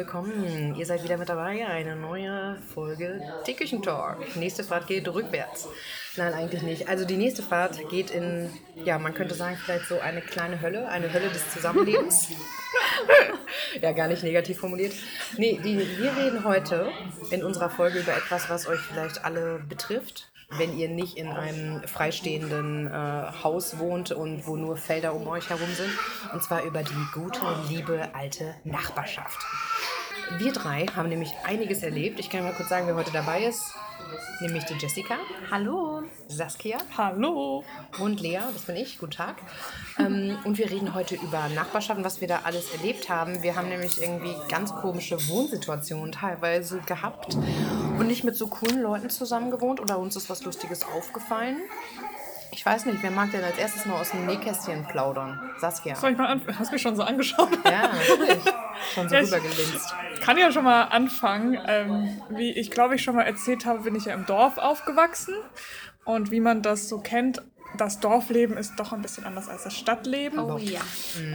[0.00, 0.74] willkommen.
[0.76, 1.66] Ihr seid wieder mit dabei.
[1.66, 4.34] Eine neue Folge Teeküchen Talk.
[4.34, 5.68] Nächste Fahrt geht rückwärts.
[6.16, 6.88] Nein, eigentlich nicht.
[6.88, 8.48] Also die nächste Fahrt geht in,
[8.82, 12.28] ja, man könnte sagen, vielleicht so eine kleine Hölle, eine Hölle des Zusammenlebens.
[13.82, 14.94] ja, gar nicht negativ formuliert.
[15.36, 16.88] Nee, die, wir reden heute
[17.30, 21.82] in unserer Folge über etwas, was euch vielleicht alle betrifft wenn ihr nicht in einem
[21.86, 25.90] freistehenden äh, Haus wohnt und wo nur Felder um euch herum sind.
[26.32, 29.38] Und zwar über die gute, liebe, alte Nachbarschaft.
[30.38, 32.20] Wir drei haben nämlich einiges erlebt.
[32.20, 33.74] Ich kann mal kurz sagen, wer heute dabei ist.
[34.40, 35.16] Nämlich die Jessica.
[35.50, 36.02] Hallo.
[36.28, 36.78] Saskia.
[36.96, 37.64] Hallo.
[37.98, 38.98] Und Lea, das bin ich.
[38.98, 39.36] Guten Tag.
[39.98, 43.42] Ähm, und wir reden heute über Nachbarschaften, was wir da alles erlebt haben.
[43.42, 49.10] Wir haben nämlich irgendwie ganz komische Wohnsituationen teilweise gehabt und nicht mit so coolen Leuten
[49.10, 51.58] zusammen gewohnt oder uns ist was Lustiges aufgefallen.
[52.60, 55.40] Ich weiß nicht, wer mag denn als erstes mal aus dem Nähkästchen plaudern?
[55.56, 55.94] Saskia.
[55.94, 56.58] Soll ich mal anfangen?
[56.58, 57.48] Hast du mich schon so angeschaut?
[57.64, 58.44] Ja, natürlich.
[58.92, 59.94] Schon so Ja, rübergelinst.
[60.12, 61.58] Ich kann ja schon mal anfangen.
[61.66, 65.34] Ähm, wie ich glaube ich schon mal erzählt habe, bin ich ja im Dorf aufgewachsen.
[66.04, 67.40] Und wie man das so kennt,
[67.78, 70.38] das Dorfleben ist doch ein bisschen anders als das Stadtleben.
[70.38, 70.80] Oh ja.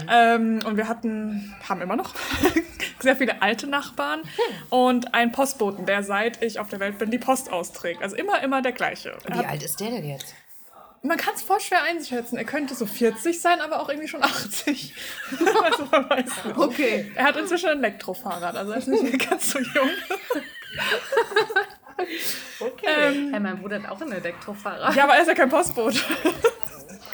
[0.08, 2.14] Ähm, und wir hatten, haben immer noch
[3.00, 4.22] sehr viele alte Nachbarn
[4.70, 8.04] und einen Postboten, der seit ich auf der Welt bin die Post austrägt.
[8.04, 9.18] Also immer, immer der gleiche.
[9.26, 10.36] Wie hat, alt ist der denn jetzt?
[11.06, 12.38] Man kann es voll schwer einschätzen.
[12.38, 14.94] Er könnte so 40 sein, aber auch irgendwie schon 80.
[15.64, 16.58] also man weiß nicht.
[16.58, 17.12] Okay.
[17.16, 19.90] Er hat inzwischen ein Elektrofahrrad, also er ist nicht mehr ganz so jung.
[22.60, 22.88] Okay.
[22.88, 24.96] Ähm, Hey, mein Bruder hat auch einen Elektrofahrrad.
[24.96, 26.00] ja, aber er ist ja kein Postbote.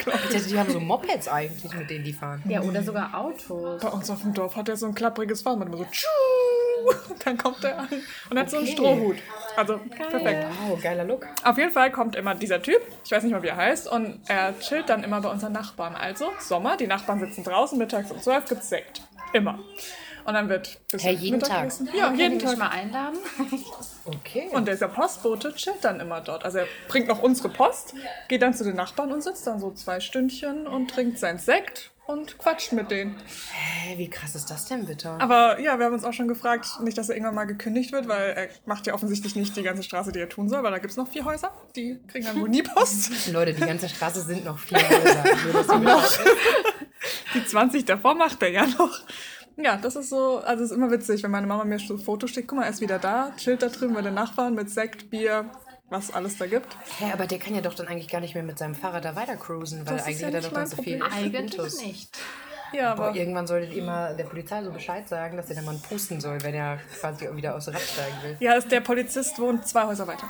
[0.04, 2.42] Ich dachte, die haben so Mopeds eigentlich, mit denen die fahren.
[2.48, 3.80] Ja, oder sogar Autos.
[3.84, 7.24] Bei uns auf dem Dorf hat er so ein klappriges Fahrrad, immer so tschuh, und
[7.24, 7.88] dann kommt er an
[8.32, 8.74] und hat so einen Okay.
[8.76, 9.18] Strohhut.
[9.56, 10.46] Also perfekt.
[10.68, 11.28] Wow, geiler Look.
[11.44, 14.22] Auf jeden Fall kommt immer dieser Typ, ich weiß nicht mal, wie er heißt, und
[14.28, 15.96] er chillt dann immer bei unseren Nachbarn.
[15.96, 19.02] Also, Sommer, die Nachbarn sitzen draußen, mittags um 12 gibt's Sekt.
[19.34, 19.60] Immer.
[20.26, 21.72] Und dann wird bis Hey, jeden Tag?
[21.98, 22.58] Ja, jeden Tag.
[22.58, 23.18] mal einladen?
[24.06, 24.50] Okay.
[24.52, 26.44] Und dieser Postbote chillt dann immer dort.
[26.46, 27.94] Also er bringt noch unsere Post,
[28.28, 31.92] geht dann zu den Nachbarn und sitzt dann so zwei Stündchen und trinkt sein Sekt
[32.12, 33.16] und quatscht mit denen.
[33.52, 35.10] Hä, wie krass ist das denn bitte?
[35.10, 38.08] Aber ja, wir haben uns auch schon gefragt, nicht, dass er irgendwann mal gekündigt wird,
[38.08, 40.80] weil er macht ja offensichtlich nicht die ganze Straße, die er tun soll, weil da
[40.80, 43.28] gibt es noch vier Häuser, die kriegen dann wohl nie Post.
[43.32, 45.24] Leute, die ganze Straße sind noch vier Häuser.
[45.24, 46.20] Wisst.
[47.34, 49.00] Die 20 davor macht er ja noch.
[49.58, 52.32] Ja, das ist so, also es ist immer witzig, wenn meine Mama mir so Fotos
[52.32, 55.10] schickt, guck mal, er ist wieder da, chillt da drüben bei den Nachbarn mit Sekt,
[55.10, 55.50] Bier,
[55.92, 56.76] was alles da gibt.
[57.00, 59.16] Hä, aber der kann ja doch dann eigentlich gar nicht mehr mit seinem Fahrrad da
[59.16, 61.18] weiter cruisen, weil Das ist eigentlich ja hat er doch dann so viel Problem.
[61.24, 61.82] Eigentlich Intus.
[61.82, 62.18] nicht.
[62.74, 65.66] Ja, Boah, aber irgendwann solltet ihr mal der Polizei so Bescheid sagen, dass er den
[65.66, 68.38] Mann pusten soll, wenn er quasi wieder aufs Rad steigen will.
[68.40, 70.28] ja, ist der Polizist wohnt zwei Häuser weiter.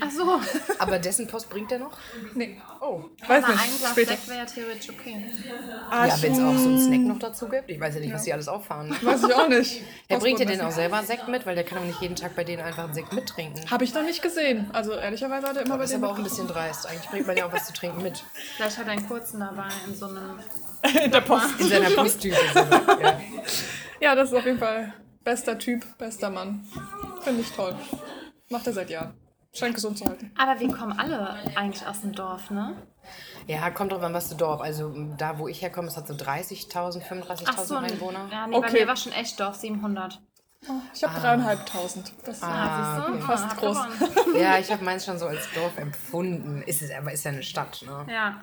[0.00, 0.40] Ach so.
[0.80, 1.96] Aber dessen Post bringt er noch?
[2.34, 3.04] Nee, Oh.
[3.26, 4.10] weiß Aber ein nicht, Glas später.
[4.10, 5.26] Sekt wäre ja theoretisch okay.
[5.90, 7.70] Ah, Ja, wenn es auch so einen Snack noch dazu gibt.
[7.70, 8.96] Ich weiß ja nicht, was die alles auffahren.
[9.00, 9.82] Weiß ich auch nicht.
[10.08, 12.16] Er bringt dir Postboten denn auch selber Sekt mit, weil der kann doch nicht jeden
[12.16, 13.60] Tag bei denen einfach einen Sekt mittrinken.
[13.60, 13.70] nicht.
[13.70, 14.70] Habe ich noch nicht gesehen.
[14.72, 16.86] Also ehrlicherweise hat er immer bei Das ist denen aber auch ein bisschen dreist.
[16.86, 18.24] Eigentlich bringt man ja auch was zu trinken mit.
[18.56, 20.38] Vielleicht hat er einen kurzen dabei in so einem.
[21.04, 21.60] in der Post.
[21.60, 22.36] In seiner Posttüte.
[23.02, 23.20] Ja.
[24.00, 24.92] Ja, das ist auf jeden Fall
[25.24, 26.66] bester Typ, bester Mann.
[27.22, 27.74] Finde ich toll.
[28.48, 29.14] Macht er seit Jahren.
[29.56, 30.30] Scheint gesund zu halten.
[30.38, 32.76] Aber wir kommen alle eigentlich aus dem Dorf, ne?
[33.46, 34.60] ja, kommt drauf an, was du Dorf.
[34.60, 37.76] Also da, wo ich herkomme, es hat so 30.000, 35.000 Ach so.
[37.76, 38.28] Einwohner.
[38.30, 38.80] Ja, nee, bei Okay.
[38.80, 40.20] mir war schon echt Dorf 700.
[40.92, 42.12] Ich habe dreieinhalbtausend.
[42.24, 43.12] Das Ah, siehst du?
[43.14, 43.22] okay.
[43.22, 43.78] Fast hab groß.
[44.40, 46.62] Ja, ich habe meins schon so als Dorf empfunden.
[46.62, 48.04] Ist es aber ist ja eine Stadt, ne?
[48.12, 48.40] Ja.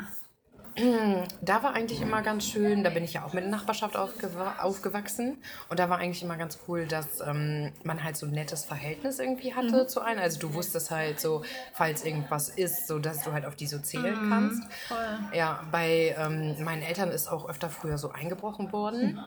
[1.42, 4.56] Da war eigentlich immer ganz schön, da bin ich ja auch mit der Nachbarschaft aufgewa
[4.60, 5.38] aufgewachsen
[5.70, 9.20] und da war eigentlich immer ganz cool, dass ähm, man halt so ein nettes Verhältnis
[9.20, 10.20] irgendwie hatte zu einem.
[10.20, 13.80] Also du wusstest halt so, falls irgendwas ist, so dass du halt auf die so
[13.80, 14.64] zählen kannst.
[14.88, 15.20] Voll.
[15.34, 19.20] Ja, bei ähm, meinen Eltern ist auch öfter früher so eingebrochen worden.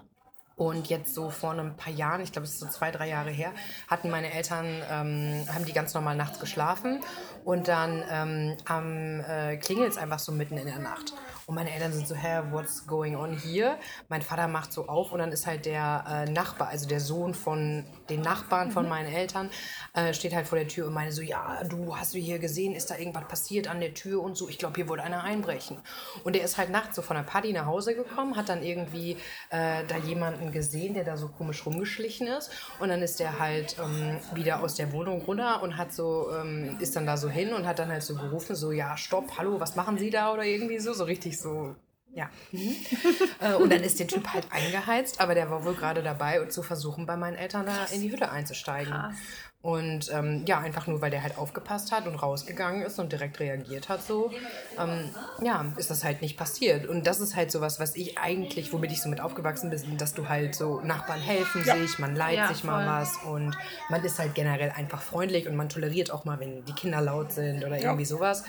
[0.56, 3.31] Und jetzt so vor ein paar Jahren, ich glaube, es ist so zwei, drei Jahre
[3.31, 3.53] her,
[3.88, 7.03] hatten meine Eltern, ähm, haben die ganz normal nachts geschlafen
[7.44, 11.12] und dann ähm, am äh, klingelt es einfach so mitten in der Nacht.
[11.47, 13.79] Und meine Eltern sind so, hä, what's going on here?
[14.09, 17.35] Mein Vater macht so auf und dann ist halt der äh, Nachbar, also der Sohn
[17.35, 19.49] von den Nachbarn von meinen Eltern,
[19.95, 22.75] äh, steht halt vor der Tür und meine so, ja, du hast du hier gesehen,
[22.75, 25.79] ist da irgendwas passiert an der Tür und so, ich glaube, hier wollte einer einbrechen.
[26.25, 29.13] Und der ist halt nachts so von der Party nach Hause gekommen, hat dann irgendwie
[29.51, 32.51] äh, da jemanden gesehen, der da so komisch rumgeschlichen ist
[32.81, 36.77] und dann ist der halt ähm, wieder aus der Wohnung runter und hat so, ähm,
[36.81, 39.61] ist dann da so hin und hat dann halt so gerufen, so, ja, stopp, hallo,
[39.61, 41.75] was machen Sie da oder irgendwie so, so richtig so
[42.15, 42.29] Ja.
[42.53, 42.75] Mhm.
[43.41, 46.62] Äh, und dann ist der Typ halt eingeheizt, aber der war wohl gerade dabei, zu
[46.62, 48.93] versuchen, bei meinen Eltern da in die Hütte einzusteigen.
[48.93, 49.17] Krass.
[49.61, 53.41] Und ähm, ja, einfach nur, weil der halt aufgepasst hat und rausgegangen ist und direkt
[53.41, 54.31] reagiert hat, so,
[54.79, 55.11] ähm,
[55.43, 56.87] ja, ist das halt nicht passiert.
[56.87, 60.15] Und das ist halt sowas, was ich eigentlich, womit ich so mit aufgewachsen bin, dass
[60.15, 62.93] du halt so Nachbarn helfen sich, man leiht Ja, sich mal voll.
[62.94, 63.59] was und
[63.91, 67.33] man ist halt generell einfach freundlich und man toleriert auch mal, wenn die Kinder laut
[67.33, 68.44] sind oder irgendwie sowas.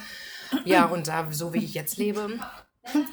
[0.66, 2.30] Ja, und da, so wie ich jetzt lebe,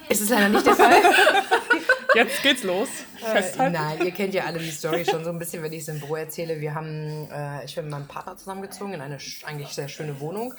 [0.09, 1.01] ist es leider nicht der Fall.
[2.15, 2.87] Jetzt geht's los.
[3.17, 3.73] Festhalten.
[3.73, 5.99] Nein, ihr kennt ja alle die Story schon so ein bisschen, wenn ich es im
[5.99, 6.61] Büro erzähle.
[6.61, 10.53] Wir haben, äh, ich bin mit meinem Partner zusammengezogen in eine eigentlich sehr schöne Wohnung.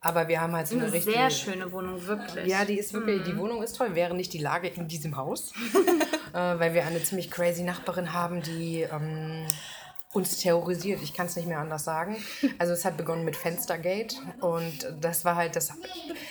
[0.00, 1.16] Aber wir haben halt so eine, Eine richtige.
[1.16, 2.46] sehr schöne Wohnung, wirklich.
[2.46, 5.52] Ja, die ist wirklich, die Wohnung ist toll, wäre nicht die Lage in diesem Haus.
[6.32, 9.46] äh, weil wir eine ziemlich crazy Nachbarin haben, die ähm,
[10.12, 11.00] uns terrorisiert.
[11.02, 12.16] Ich kann es nicht mehr anders sagen.
[12.58, 15.72] Also es hat begonnen mit Fenstergate und das war halt das.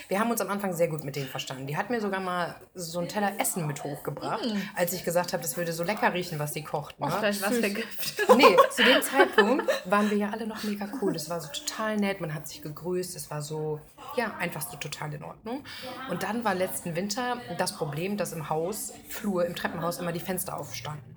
[0.08, 1.66] Wir haben uns am Anfang sehr gut mit denen verstanden.
[1.66, 4.46] Die hat mir sogar mal so einen Teller Essen mit hochgebracht,
[4.76, 7.00] als ich gesagt habe, das würde so lecker riechen, was sie kocht.
[7.00, 7.10] Ne?
[7.10, 8.22] Vielleicht was für Gift.
[8.36, 11.16] Nee, zu dem Zeitpunkt waren wir ja alle noch mega cool.
[11.16, 13.80] Es war so total nett, man hat sich gegrüßt, es war so,
[14.16, 15.64] ja, einfach so total in Ordnung.
[16.08, 20.20] Und dann war letzten Winter das Problem, dass im Haus, Flur, im Treppenhaus immer die
[20.20, 21.11] Fenster aufstanden.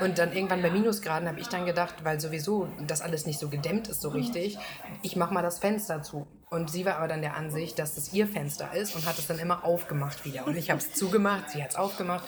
[0.00, 3.48] Und dann irgendwann bei Minusgraden habe ich dann gedacht, weil sowieso das alles nicht so
[3.48, 4.58] gedämmt ist so richtig,
[5.02, 6.26] ich mache mal das Fenster zu.
[6.48, 9.26] Und sie war aber dann der Ansicht, dass das ihr Fenster ist und hat es
[9.26, 10.46] dann immer aufgemacht wieder.
[10.46, 12.24] Und ich habe es zugemacht, sie hat es aufgemacht.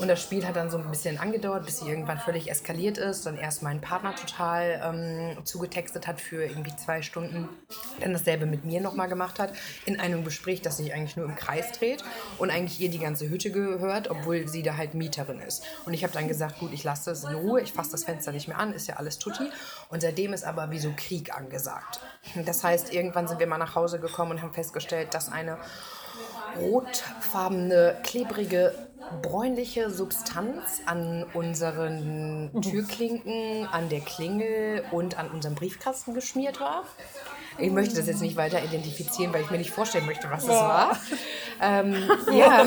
[0.00, 3.26] Und das Spiel hat dann so ein bisschen angedauert, bis sie irgendwann völlig eskaliert ist.
[3.26, 7.48] Dann erst meinen Partner total ähm, zugetextet hat für irgendwie zwei Stunden.
[8.00, 9.52] Dann dasselbe mit mir nochmal gemacht hat.
[9.86, 12.04] In einem Gespräch, das sich eigentlich nur im Kreis dreht.
[12.38, 15.64] Und eigentlich ihr die ganze Hütte gehört, obwohl sie da halt Mieterin ist.
[15.84, 17.60] Und ich habe dann gesagt, gut, ich lasse es in Ruhe.
[17.60, 18.72] Ich fasse das Fenster nicht mehr an.
[18.72, 19.50] Ist ja alles tutti.
[19.88, 22.00] Und seitdem ist aber wie so Krieg angesagt.
[22.46, 25.58] Das heißt, irgendwann sind wir mal nach Hause gekommen und haben festgestellt, dass eine
[26.56, 28.74] rotfarbene, klebrige,
[29.22, 36.84] bräunliche Substanz an unseren Türklinken, an der Klingel und an unserem Briefkasten geschmiert war.
[37.58, 40.48] Ich möchte das jetzt nicht weiter identifizieren, weil ich mir nicht vorstellen möchte, was es
[40.50, 40.96] war.
[41.60, 41.96] Ähm,
[42.32, 42.64] ja.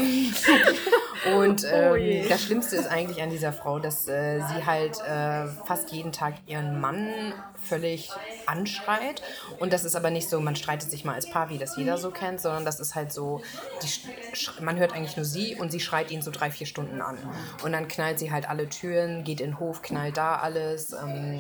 [1.38, 5.92] Und ähm, das Schlimmste ist eigentlich an dieser Frau, dass äh, sie halt äh, fast
[5.92, 8.10] jeden Tag ihren Mann völlig
[8.48, 9.22] anschreit.
[9.60, 11.98] Und das ist aber nicht so, man streitet sich mal als Paar, wie das jeder
[11.98, 13.42] so kennt, sondern das ist halt so,
[13.84, 17.18] die, man hört eigentlich nur sie und sie schreit ihn so drei, vier Stunden an.
[17.64, 21.40] Und dann knallt sie halt alle Türen, geht in den Hof, knallt da alles, ähm,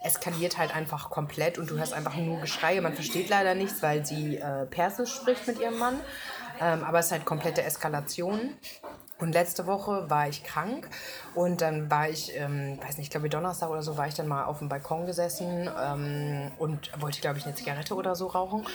[0.00, 2.80] eskaliert halt einfach komplett und du hörst einfach nur Geschreie.
[2.88, 6.00] Man versteht leider nichts, weil sie äh, Persisch spricht mit ihrem Mann.
[6.58, 8.54] Ähm, aber es ist halt komplette Eskalation.
[9.18, 10.88] Und letzte Woche war ich krank
[11.38, 14.26] und dann war ich, ähm, weiß nicht, ich glaube Donnerstag oder so, war ich dann
[14.26, 18.66] mal auf dem Balkon gesessen ähm, und wollte, glaube ich, eine Zigarette oder so rauchen.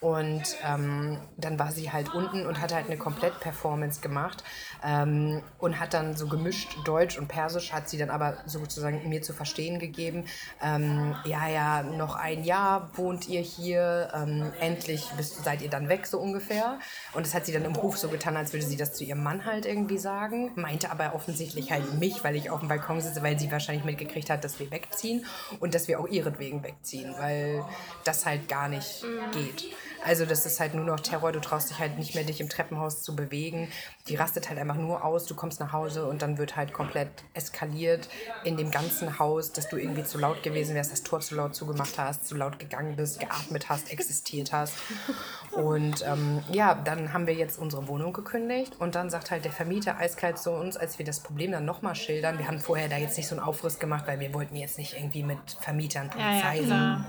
[0.00, 4.44] Und ähm, dann war sie halt unten und hat halt eine Komplett-Performance gemacht
[4.84, 9.22] ähm, und hat dann so gemischt Deutsch und Persisch, hat sie dann aber sozusagen mir
[9.22, 10.26] zu verstehen gegeben,
[10.62, 15.88] ähm, ja, ja, noch ein Jahr wohnt ihr hier, ähm, endlich bist, seid ihr dann
[15.88, 16.78] weg, so ungefähr.
[17.14, 19.22] Und das hat sie dann im Hof so getan, als würde sie das zu ihrem
[19.22, 23.22] Mann halt irgendwie sagen, meinte aber offensichtlich halt mich, weil ich auf dem Balkon sitze,
[23.22, 25.24] weil sie wahrscheinlich mitgekriegt hat, dass wir wegziehen
[25.60, 27.64] und dass wir auch ihretwegen wegziehen, weil
[28.04, 29.74] das halt gar nicht geht.
[30.04, 32.48] Also das ist halt nur noch Terror, du traust dich halt nicht mehr, dich im
[32.48, 33.68] Treppenhaus zu bewegen.
[34.08, 37.10] Die rastet halt einfach nur aus, du kommst nach Hause und dann wird halt komplett
[37.34, 38.08] eskaliert
[38.44, 41.54] in dem ganzen Haus, dass du irgendwie zu laut gewesen wärst, das Tor zu laut
[41.54, 44.74] zugemacht hast, zu laut gegangen bist, geatmet hast, existiert hast.
[45.52, 49.52] Und ähm, ja, dann haben wir jetzt unsere Wohnung gekündigt und dann sagt halt der
[49.52, 52.38] Vermieter eiskalt zu uns, als wir das Problem dann nochmal schildern.
[52.38, 54.94] Wir haben vorher da jetzt nicht so einen Aufriss gemacht, weil wir wollten jetzt nicht
[54.94, 57.04] irgendwie mit Vermietern, Ja, ja, Polizei, klar.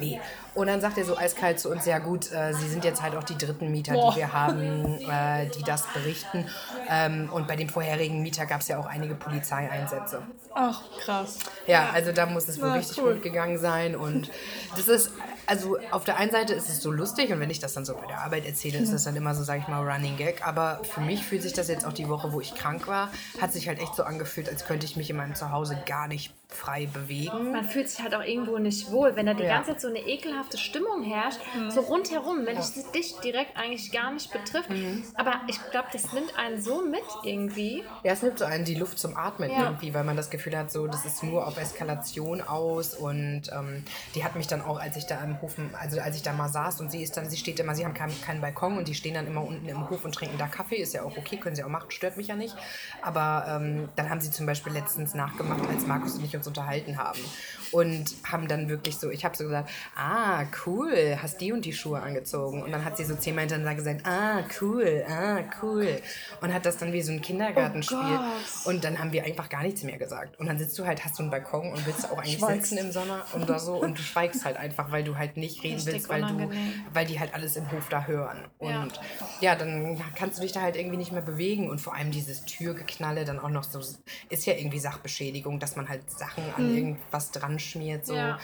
[0.00, 0.20] Nee.
[0.54, 3.14] Und dann sagt er so eiskalt zu uns, ja gut, äh, Sie sind jetzt halt
[3.14, 4.12] auch die dritten Mieter, Boah.
[4.12, 6.46] die wir haben, äh, die das berichten.
[6.88, 10.22] Ähm, und bei dem vorherigen Mieter gab es ja auch einige Polizeieinsätze.
[10.54, 11.38] Ach, krass.
[11.68, 13.14] Ja, also da muss es wohl Na, richtig cool.
[13.14, 13.94] gut gegangen sein.
[13.94, 14.30] Und
[14.76, 15.12] das ist,
[15.46, 17.94] also auf der einen Seite ist es so lustig und wenn ich das dann so
[17.94, 20.44] bei der Arbeit erzähle, ist das dann immer so, sage ich mal, Running Gag.
[20.44, 23.52] Aber für mich fühlt sich das jetzt auch die Woche, wo ich krank war, hat
[23.52, 26.86] sich halt echt so angefühlt, als könnte ich mich in meinem Zuhause gar nicht frei
[26.86, 27.52] bewegen.
[27.52, 29.56] Man fühlt sich halt auch irgendwo nicht wohl, wenn da die Ja.
[29.56, 34.12] ganze Zeit so eine ekelhafte Stimmung herrscht, so rundherum, wenn es dich direkt eigentlich gar
[34.12, 34.70] nicht betrifft.
[35.14, 37.84] Aber ich glaube, das nimmt einen so mit irgendwie.
[38.02, 39.64] Ja, es nimmt so einen die Luft zum Atmen Ja.
[39.66, 43.84] irgendwie, weil man das Gefühl hat, so das ist nur auf Eskalation aus und ähm,
[44.14, 46.48] die hat mich dann auch, als ich da im Hof, also als ich da mal
[46.48, 48.94] saß und sie ist dann, sie steht immer, sie haben keinen, keinen Balkon und die
[48.94, 51.56] stehen dann immer unten im Hof und trinken da Kaffee, ist ja auch okay, können
[51.56, 52.56] sie auch machen, stört mich ja nicht.
[53.02, 56.98] Aber ähm, dann haben sie zum Beispiel letztens nachgemacht, als Markus und ich uns unterhalten
[56.98, 57.20] haben.
[57.70, 61.74] Und haben dann wirklich so, ich habe so gesagt, ah, cool, hast die und die
[61.74, 62.62] Schuhe angezogen.
[62.62, 66.00] Und dann hat sie so zehnmal hintereinander gesagt, ah, cool, ah, cool.
[66.40, 67.98] Und hat das dann wie so ein Kindergartenspiel.
[67.98, 70.38] Oh und dann haben wir einfach gar nichts mehr gesagt.
[70.40, 72.70] Und dann sitzt du halt, hast du einen Balkon und willst auch eigentlich Schweigst.
[72.70, 73.74] sitzen im Sommer oder so.
[73.74, 76.50] Und du schweigst halt einfach, weil du halt nicht reden Richtig willst, weil, du,
[76.94, 78.38] weil die halt alles im Hof da hören.
[78.58, 78.88] Und Ja.
[79.40, 79.54] ja.
[79.56, 81.68] dann kannst du dich da halt irgendwie nicht mehr bewegen.
[81.68, 83.80] Und vor allem dieses Türgeknalle dann auch noch so,
[84.30, 88.06] ist ja irgendwie Sachbeschädigung, dass man halt Sachen an irgendwas dran schmiert.
[88.06, 88.14] So.
[88.14, 88.38] Ja.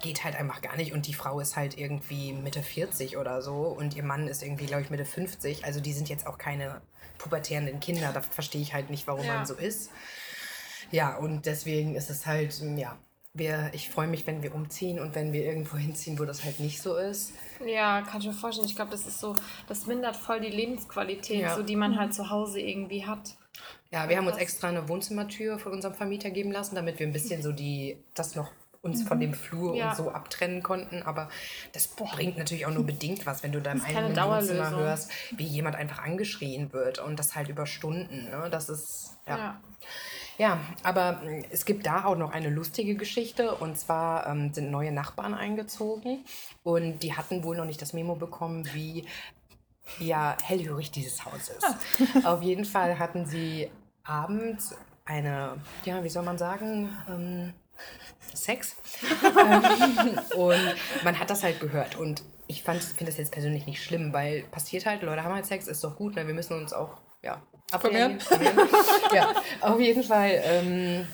[0.00, 0.92] Geht halt einfach gar nicht.
[0.94, 3.64] Und die Frau ist halt irgendwie Mitte 40 oder so.
[3.64, 5.64] Und ihr Mann ist irgendwie, glaube ich, Mitte 50.
[5.64, 6.80] Also die sind jetzt auch keine
[7.18, 8.10] pubertierenden Kinder.
[8.14, 9.34] Da verstehe ich halt nicht, warum Ja.
[9.34, 9.90] man so ist.
[10.90, 12.96] Ja, und deswegen ist es halt, mm, ja,
[13.34, 16.58] wir, ich freue mich, wenn wir umziehen und wenn wir irgendwo hinziehen, wo das halt
[16.60, 17.32] nicht so ist.
[17.64, 18.66] Ja, kann ich mir vorstellen.
[18.66, 19.36] Ich glaube, das ist so,
[19.68, 21.54] das mindert voll die Lebensqualität, Ja.
[21.54, 23.36] so die man halt zu Hause irgendwie hat.
[23.92, 27.12] Ja, wir haben uns extra eine Wohnzimmertür von unserem Vermieter geben lassen, damit wir ein
[27.12, 28.50] bisschen so die, das noch
[28.82, 29.90] uns von dem Flur Ja.
[29.90, 31.02] und so abtrennen konnten.
[31.02, 31.28] Aber
[31.72, 35.76] das bringt natürlich auch nur bedingt was, wenn du keine eigenen Wohnzimmer hörst, wie jemand
[35.76, 38.30] einfach angeschrien wird und das halt über Stunden.
[38.30, 38.48] Ne?
[38.50, 39.36] Das ist, ja.
[39.36, 39.60] Ja.
[40.38, 43.54] Ja, aber mh, es gibt da auch noch eine lustige Geschichte.
[43.56, 46.24] Und zwar ähm, sind neue Nachbarn eingezogen
[46.62, 49.04] und die hatten wohl noch nicht das Memo bekommen, wie
[49.98, 52.24] ja, hellhörig dieses Haus ist.
[52.24, 53.70] Auf jeden Fall hatten sie
[54.04, 57.54] abends eine, ja, wie soll man sagen, ähm,
[58.34, 58.76] Sex.
[59.24, 61.96] ähm, und man hat das halt gehört.
[61.96, 65.66] Und ich finde das jetzt persönlich nicht schlimm, weil passiert halt, Leute haben halt Sex,
[65.66, 66.26] ist doch gut, ne?
[66.26, 68.18] wir müssen uns auch, ja, abwehren.
[69.14, 70.40] ja, auf jeden Fall.
[70.44, 71.04] Ähm, äh,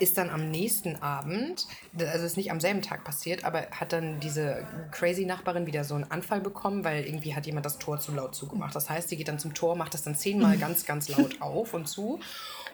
[0.00, 1.66] ist dann am nächsten Abend,
[1.98, 5.94] also ist nicht am selben Tag passiert, aber hat dann diese crazy Nachbarin wieder so
[5.94, 8.74] einen Anfall bekommen, weil irgendwie hat jemand das Tor zu laut zugemacht.
[8.74, 11.74] Das heißt, sie geht dann zum Tor, macht das dann zehnmal ganz, ganz laut auf
[11.74, 12.20] und zu.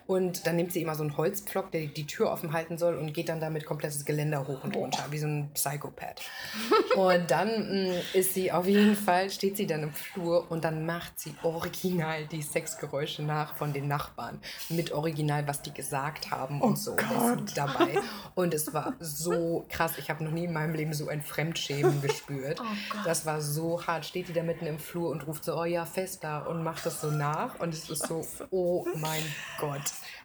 [0.08, 3.12] Und dann nimmt sie immer so einen Holzpflock, der die Tür offen halten soll und
[3.12, 6.22] geht dann damit komplettes Geländer hoch und runter, wie so ein Psychopath.
[6.96, 10.84] Und dann mh, ist sie auf jeden Fall, steht sie dann im Flur und dann
[10.84, 14.40] macht sie original die Sexgeräusche nach von den Nachbarn.
[14.68, 16.92] Mit original, was die gesagt haben und so.
[16.92, 17.98] Und ist dabei.
[18.34, 19.92] Und es war so krass.
[19.98, 22.60] Ich habe noch nie in meinem Leben so ein Fremdschämen gespürt.
[23.04, 24.06] Das war so hart.
[24.06, 27.00] Steht die da mitten im Flur und ruft so, oh ja, Fester und macht das
[27.00, 27.60] so nach.
[27.60, 29.22] Und es ist so, oh mein
[29.60, 29.82] Gott.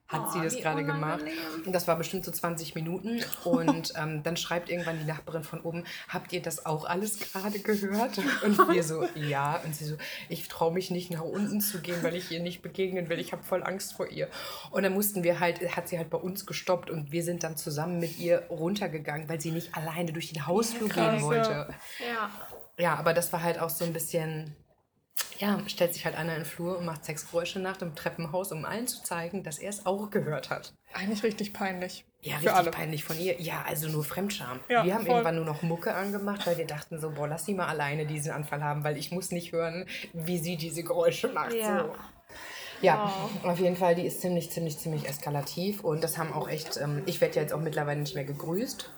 [0.08, 1.24] Hat sie das gerade gemacht?
[1.66, 3.24] Und das war bestimmt so 20 Minuten.
[3.44, 7.60] Und ähm, dann schreibt irgendwann die Nachbarin von oben, habt ihr das auch alles gerade
[7.60, 8.20] gehört?
[8.44, 9.60] Und wir so, ja.
[9.66, 9.96] Und sie so,
[10.30, 13.20] ich traue mich nicht nach unten zu gehen, weil ich ihr nicht begegnen will.
[13.20, 14.30] Ich habe voll Angst vor ihr.
[14.72, 17.58] Und dann mussten wir halt, hat sie halt bei uns gestoppt und wir sind dann
[17.58, 21.74] zusammen mit ihr runtergegangen, weil sie nicht alleine durch den Hausflur gehen wollte.
[22.00, 22.30] Ja.
[22.78, 24.56] Ja, aber das war halt auch so ein bisschen.
[25.40, 28.66] Ja, stellt sich halt einer in den Flur und macht Sexgeräusche nach dem Treppenhaus, um
[28.66, 30.74] allen zu zeigen, dass er es auch gehört hat.
[30.94, 32.06] Eigentlich richtig peinlich.
[32.22, 32.72] Ja, richtig alle.
[32.72, 33.42] peinlich von ihr.
[33.42, 34.60] Ja, also nur Fremdscham.
[34.70, 35.16] Ja, wir haben voll.
[35.16, 38.32] irgendwann nur noch Mucke angemacht, weil wir dachten so, boah, lass sie mal alleine diesen
[38.32, 41.54] Anfall haben, weil ich muss nicht hören, wie sie diese Geräusche macht.
[41.54, 41.80] Ja.
[41.80, 41.96] So.
[42.82, 46.78] Ja, auf jeden Fall, die ist ziemlich, ziemlich, ziemlich eskalativ und das haben auch echt,
[46.78, 48.92] ähm, ich werde ja jetzt auch mittlerweile nicht mehr gegrüßt.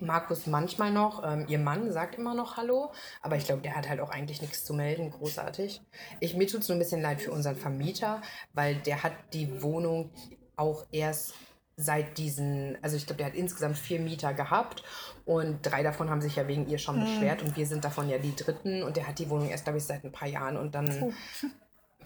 [0.00, 2.92] Markus manchmal noch, ähm, ihr Mann sagt immer noch Hallo,
[3.22, 5.82] aber ich glaube, der hat halt auch eigentlich nichts zu melden, großartig.
[6.20, 8.22] Ich, mir tut es nur ein bisschen leid für unseren Vermieter,
[8.54, 10.10] weil der hat die Wohnung
[10.56, 11.34] auch erst
[11.76, 14.82] seit diesen, also ich glaube, der hat insgesamt vier Mieter gehabt
[15.26, 18.16] und drei davon haben sich ja wegen ihr schon beschwert und wir sind davon ja
[18.16, 20.74] die dritten und der hat die Wohnung erst, glaube ich, seit ein paar Jahren und
[20.74, 21.14] dann,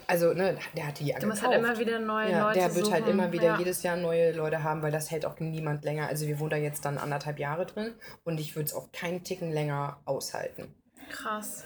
[0.06, 1.42] also, ne, der hat die ja gekauft.
[1.42, 3.12] halt immer wieder neue Ja, Leute der wird halt suchen.
[3.12, 3.58] immer wieder ja.
[3.58, 6.08] jedes Jahr neue Leute haben, weil das hält auch niemand länger.
[6.08, 7.92] Also wir wohnen da jetzt dann anderthalb Jahre drin
[8.24, 10.74] und ich würde es auch keinen Ticken länger aushalten.
[11.10, 11.64] Krass.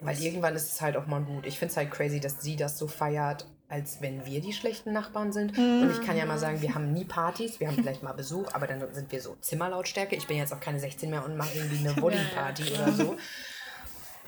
[0.00, 1.46] Weil irgendwann ist es halt auch mal gut.
[1.46, 4.92] Ich finde es halt crazy, dass sie das so feiert, als wenn wir die schlechten
[4.92, 5.56] Nachbarn sind.
[5.58, 8.52] Und ich kann ja mal sagen, wir haben nie Partys, wir haben vielleicht mal Besuch,
[8.54, 10.16] aber dann sind wir so Zimmerlautstärke.
[10.16, 13.16] Ich bin jetzt auch keine 16 mehr und mache irgendwie eine Bodyparty oder so.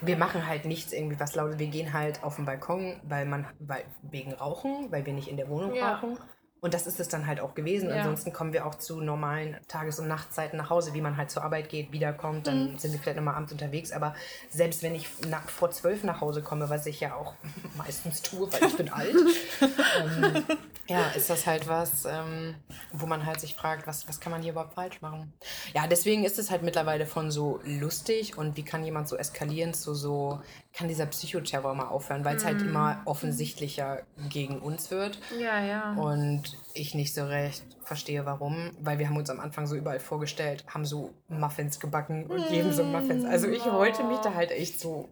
[0.05, 1.59] Wir machen halt nichts irgendwie was laut.
[1.59, 5.37] Wir gehen halt auf den Balkon, weil man, weil, wegen Rauchen, weil wir nicht in
[5.37, 5.95] der Wohnung Ja.
[5.95, 6.19] rauchen.
[6.63, 7.89] Und das ist es dann halt auch gewesen.
[7.89, 7.97] Ja.
[7.97, 11.43] Ansonsten kommen wir auch zu normalen Tages- und Nachtzeiten nach Hause, wie man halt zur
[11.43, 12.47] Arbeit geht, wiederkommt.
[12.47, 13.91] Dann sind wir vielleicht nochmal abends unterwegs.
[13.91, 14.15] Aber
[14.49, 17.35] selbst wenn ich nach, vor zwölf nach Hause komme, was ich ja auch
[17.77, 19.13] meistens tue, weil ich bin alt,
[19.61, 20.45] ähm,
[20.87, 22.55] ja, ist das halt was, ähm,
[22.93, 25.33] wo man halt sich fragt, was, was kann man hier überhaupt falsch machen?
[25.75, 29.75] Ja, deswegen ist es halt mittlerweile von so lustig und wie kann jemand so eskalieren
[29.75, 30.41] zu so,
[30.73, 35.19] kann dieser Psychoterror mal aufhören, weil es halt immer offensichtlicher gegen uns wird.
[35.39, 35.93] Ja, ja.
[35.95, 38.71] Und ich nicht so recht verstehe, warum.
[38.81, 42.73] Weil wir haben uns am Anfang so überall vorgestellt, haben so Muffins gebacken und geben
[42.73, 43.25] so Muffins.
[43.25, 45.09] Also ich wollte mich da halt echt so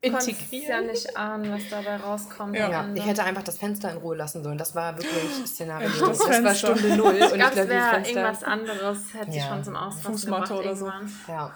[0.00, 0.68] integrieren.
[0.68, 2.56] ja nicht ahnen, was dabei rauskommt.
[2.56, 4.58] Ja, ja ich hätte einfach das Fenster in Ruhe lassen sollen.
[4.58, 5.88] Das war wirklich Szenario.
[5.88, 7.16] das, das war Stunde null.
[7.16, 9.36] Ich glaube, es wäre irgendwas anderes, hätte ja.
[9.36, 11.08] ich schon zum Ausrasten Fußmatte oder irgendwann.
[11.08, 11.32] so.
[11.32, 11.54] Ja.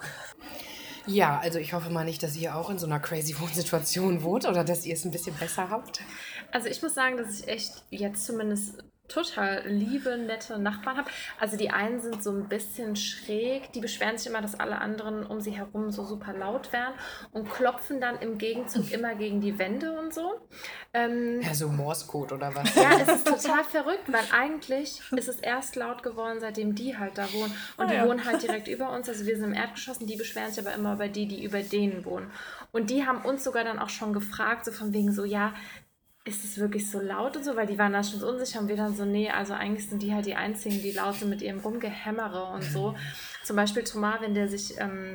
[1.07, 4.47] Ja, also ich hoffe mal nicht, dass ihr auch in so einer crazy Wohnsituation wohnt
[4.47, 6.01] oder dass ihr es ein bisschen besser habt.
[6.51, 11.09] Also ich muss sagen, dass ich echt jetzt zumindest total liebe, nette Nachbarn habe.
[11.39, 15.25] Also die einen sind so ein bisschen schräg, die beschweren sich immer, dass alle anderen
[15.25, 16.93] um sie herum so super laut werden
[17.31, 20.39] und klopfen dann im Gegenzug immer gegen die Wände und so.
[20.93, 22.73] Ähm, ja, so Morsecode oder was?
[22.75, 27.17] Ja, es ist total verrückt, weil eigentlich ist es erst laut geworden, seitdem die halt
[27.17, 27.53] da wohnen.
[27.77, 28.07] Und oh, die ja.
[28.07, 29.09] wohnen halt direkt über uns.
[29.09, 31.61] Also wir sind im Erdgeschoss und die beschweren sich aber immer über die, die über
[31.61, 32.31] denen wohnen.
[32.71, 35.53] Und die haben uns sogar dann auch schon gefragt, so von wegen so, ja,
[36.23, 38.67] ist es wirklich so laut und so, weil die waren da schon so unsicher und
[38.67, 41.41] wir dann so, nee, also eigentlich sind die halt die Einzigen, die laut sind mit
[41.41, 42.95] ihrem Rumgehämmere und so.
[43.43, 45.13] Zum Beispiel Thomas, wenn der sich ähm,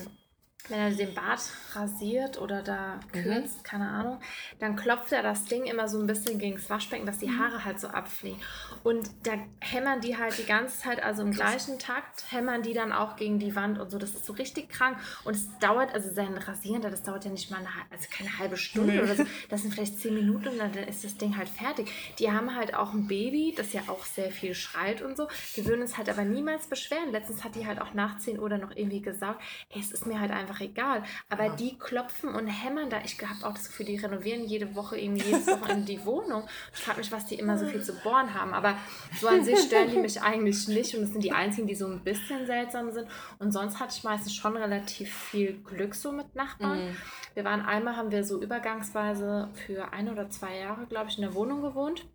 [0.68, 1.40] wenn er den Bart
[1.72, 3.22] rasiert oder da mhm.
[3.22, 3.62] kürzt, mhm.
[3.62, 4.20] keine Ahnung,
[4.58, 7.38] dann klopft er das Ding immer so ein bisschen gegen das Waschbecken, dass die mhm.
[7.38, 8.40] Haare halt so abfliegen.
[8.82, 12.92] Und da hämmern die halt die ganze Zeit, also im gleichen Takt, hämmern die dann
[12.92, 13.98] auch gegen die Wand und so.
[13.98, 14.98] Das ist so richtig krank.
[15.24, 18.56] Und es dauert, also sein Rasieren, das dauert ja nicht mal eine, also keine halbe
[18.56, 19.00] Stunde nee.
[19.00, 19.24] oder so.
[19.48, 21.90] Das sind vielleicht zehn Minuten und dann ist das Ding halt fertig.
[22.18, 25.28] Die haben halt auch ein Baby, das ja auch sehr viel schreit und so.
[25.56, 27.12] Die würden es halt aber niemals beschweren.
[27.12, 30.06] Letztens hat die halt auch nach 10 Uhr dann noch irgendwie gesagt, ey, es ist
[30.06, 31.02] mir halt einfach einfach egal.
[31.28, 31.56] Aber ja.
[31.56, 32.98] die klopfen und hämmern da.
[33.04, 36.44] Ich habe auch das Gefühl, die renovieren jede Woche irgendwie jedes Wochenende die Wohnung.
[36.74, 38.54] Ich frage mich, was die immer so viel zu bohren haben.
[38.54, 38.76] Aber
[39.18, 40.94] so an sich stören die mich eigentlich nicht.
[40.94, 43.08] Und es sind die einzigen, die so ein bisschen seltsam sind.
[43.38, 46.88] Und sonst hatte ich meistens schon relativ viel Glück so mit Nachbarn.
[46.88, 46.96] Mhm.
[47.34, 51.22] Wir waren einmal, haben wir so übergangsweise für ein oder zwei Jahre, glaube ich, in
[51.22, 52.06] der Wohnung gewohnt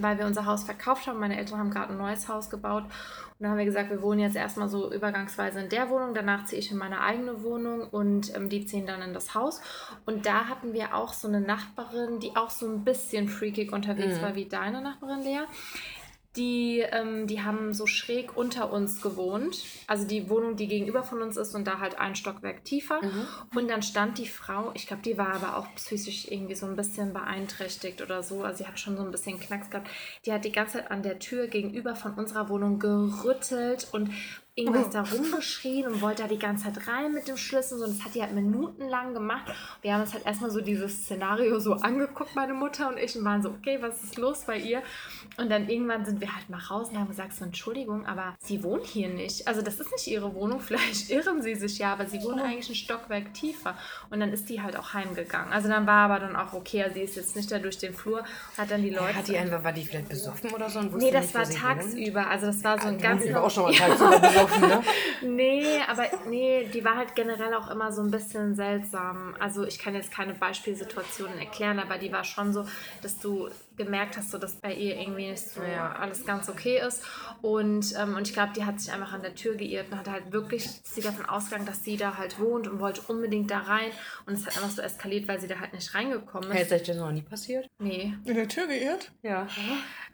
[0.00, 1.18] weil wir unser Haus verkauft haben.
[1.18, 2.84] Meine Eltern haben gerade ein neues Haus gebaut.
[2.84, 2.92] Und
[3.40, 6.14] dann haben wir gesagt, wir wohnen jetzt erstmal so übergangsweise in der Wohnung.
[6.14, 9.60] Danach ziehe ich in meine eigene Wohnung und ähm, die ziehen dann in das Haus.
[10.06, 14.18] Und da hatten wir auch so eine Nachbarin, die auch so ein bisschen freakig unterwegs
[14.18, 14.22] mhm.
[14.22, 15.44] war wie deine Nachbarin Lea
[16.36, 19.62] die, ähm, die haben so schräg unter uns gewohnt.
[19.86, 23.00] Also die Wohnung, die gegenüber von uns ist und da halt ein Stockwerk tiefer.
[23.02, 23.26] Mhm.
[23.54, 26.74] Und dann stand die Frau, ich glaube, die war aber auch psychisch irgendwie so ein
[26.74, 28.42] bisschen beeinträchtigt oder so.
[28.42, 29.88] Also sie hat schon so ein bisschen Knacks gehabt.
[30.26, 34.10] Die hat die ganze Zeit an der Tür gegenüber von unserer Wohnung gerüttelt und
[34.56, 37.82] irgendwas da rumgeschrien und wollte da die ganze Zeit rein mit dem Schlüssel.
[37.82, 39.52] Und das hat die halt minutenlang gemacht.
[39.82, 43.24] Wir haben uns halt erstmal so dieses Szenario so angeguckt, meine Mutter und ich, und
[43.24, 44.82] waren so, okay, was ist los bei ihr?
[45.38, 48.62] Und dann irgendwann sind wir halt mal raus und haben gesagt, so Entschuldigung, aber sie
[48.62, 49.48] wohnt hier nicht.
[49.48, 52.44] Also das ist nicht ihre Wohnung, vielleicht irren sie sich ja, aber sie wohnt oh.
[52.44, 53.76] eigentlich ein Stockwerk tiefer.
[54.10, 55.52] Und dann ist die halt auch heimgegangen.
[55.52, 58.22] Also dann war aber dann auch okay, sie ist jetzt nicht da durch den Flur,
[58.56, 59.10] hat dann die Leute...
[59.10, 60.78] Ja, hat die einfach, war die vielleicht besoffen oder so?
[60.78, 62.28] Und nee, das nicht, war tagsüber.
[62.28, 63.34] Also das war so ein ja, ganz...
[63.34, 64.82] Auch schon mal tagsüber besoffen gelaufen, ne?
[65.22, 69.34] nee, aber nee, die war halt generell auch immer so ein bisschen seltsam.
[69.38, 72.66] Also ich kann jetzt keine Beispielsituationen erklären, aber die war schon so,
[73.02, 75.92] dass du gemerkt hast, so, dass bei ihr irgendwie nicht so ja.
[75.92, 77.02] alles ganz okay ist.
[77.42, 80.08] Und, ähm, und ich glaube, die hat sich einfach an der Tür geirrt und hat
[80.08, 83.90] halt wirklich sie davon ausgegangen, dass sie da halt wohnt und wollte unbedingt da rein.
[84.26, 86.54] Und es hat einfach so eskaliert, weil sie da halt nicht reingekommen ist.
[86.54, 87.68] Hey, ist euch das noch nie passiert?
[87.78, 88.14] Nee.
[88.24, 89.12] In der Tür geirrt?
[89.22, 89.46] Ja.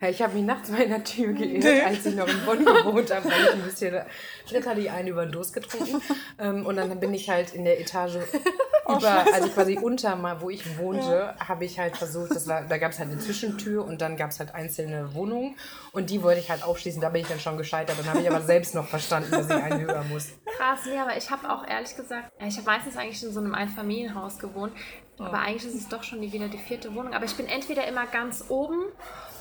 [0.00, 1.82] ja ich habe mich nachts mal in der Tür geirrt, nee.
[1.82, 4.02] als ich noch in Bonn gewohnt habe, weil ich ein bisschen
[4.48, 6.00] Schritt hatte ich einen über den Durst getrunken.
[6.38, 8.16] ähm, und dann bin ich halt in der Etage
[8.86, 11.48] oh, über, oh, also quasi unter mal, wo ich wohnte, ja.
[11.48, 14.16] habe ich halt versucht, das war, da gab es halt eine Zwischen Tür und dann
[14.16, 15.56] gab es halt einzelne Wohnungen
[15.92, 17.00] und die wollte ich halt aufschließen.
[17.00, 17.98] Da bin ich dann schon gescheitert.
[17.98, 20.28] Dann habe ich aber selbst noch verstanden, dass ich einen höher muss.
[20.56, 23.54] Krass, nee, aber ich habe auch ehrlich gesagt, ich habe meistens eigentlich in so einem
[23.54, 24.72] Einfamilienhaus gewohnt.
[25.18, 27.12] Aber eigentlich ist es doch schon wieder die vierte Wohnung.
[27.12, 28.84] Aber ich bin entweder immer ganz oben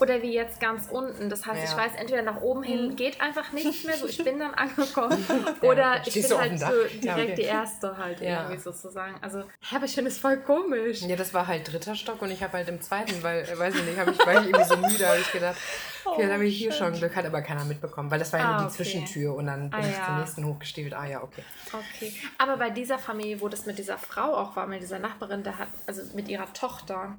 [0.02, 1.30] oder wie jetzt ganz unten.
[1.30, 1.70] Das heißt, ja.
[1.70, 2.96] ich weiß, entweder nach oben hin mhm.
[2.96, 5.26] geht einfach nichts mehr, so ich bin dann angekommen.
[5.62, 7.36] oder ja, ich bin halt so direkt ja, okay.
[7.36, 9.16] die erste halt irgendwie sozusagen.
[9.22, 11.02] Also, aber ich finde es voll komisch.
[11.02, 13.76] Ja, das war halt dritter Stock und ich habe halt im zweiten, weil, äh, weiß
[13.76, 15.58] ich nicht, habe ich, war ich irgendwie so müde, habe ich gedacht,
[16.06, 18.40] okay, oh, dann habe ich hier schon Glück, hat aber keiner mitbekommen, weil das war
[18.40, 18.76] ja ah, nur die okay.
[18.76, 20.94] Zwischentür und dann bin ah, ich zum nächsten hochgestiefelt.
[20.94, 21.44] Ah ja, okay.
[21.68, 22.14] Okay.
[22.38, 25.58] Aber bei dieser Familie, wo das mit dieser Frau auch war, mit dieser Nachbarin, da
[25.58, 27.18] hat, also mit ihrer Tochter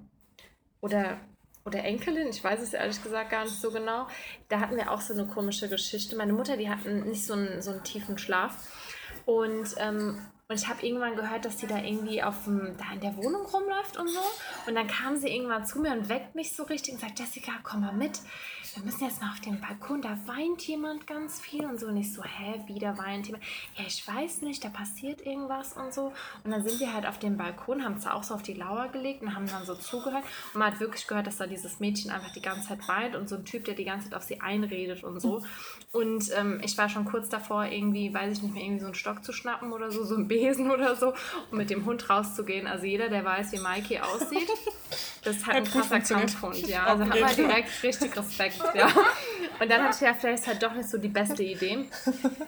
[0.80, 1.18] oder
[1.64, 4.06] oder Enkelin, ich weiß es ehrlich gesagt gar nicht so genau.
[4.48, 6.16] Da hatten wir auch so eine komische Geschichte.
[6.16, 8.54] Meine Mutter, die hatten nicht so einen, so einen tiefen Schlaf.
[9.26, 10.18] Und, ähm,
[10.48, 13.46] und ich habe irgendwann gehört, dass sie da irgendwie auf dem, da in der Wohnung
[13.46, 14.20] rumläuft und so.
[14.66, 17.52] Und dann kam sie irgendwann zu mir und weckt mich so richtig und sagt, Jessica,
[17.62, 18.18] komm mal mit
[18.80, 21.86] wir müssen jetzt mal auf den Balkon, da weint jemand ganz viel und so.
[21.86, 23.44] Und ich so, hä, wieder weint jemand?
[23.76, 26.12] Ja, ich weiß nicht, da passiert irgendwas und so.
[26.44, 28.88] Und dann sind wir halt auf dem Balkon, haben es auch so auf die Lauer
[28.88, 30.24] gelegt und haben dann so zugehört.
[30.54, 33.28] Und man hat wirklich gehört, dass da dieses Mädchen einfach die ganze Zeit weint und
[33.28, 35.42] so ein Typ, der die ganze Zeit auf sie einredet und so.
[35.92, 38.94] Und ähm, ich war schon kurz davor, irgendwie, weiß ich nicht mehr, irgendwie so einen
[38.94, 41.14] Stock zu schnappen oder so, so ein Besen oder so,
[41.50, 42.68] um mit dem Hund rauszugehen.
[42.68, 44.48] Also jeder, der weiß, wie Mikey aussieht,
[45.24, 46.84] das ist halt ein krasser Kampfhund, ja.
[46.84, 48.88] Also haben wir direkt richtig Respekt, ja.
[49.60, 51.86] Und dann hatte ich ja vielleicht halt doch nicht so die beste Idee.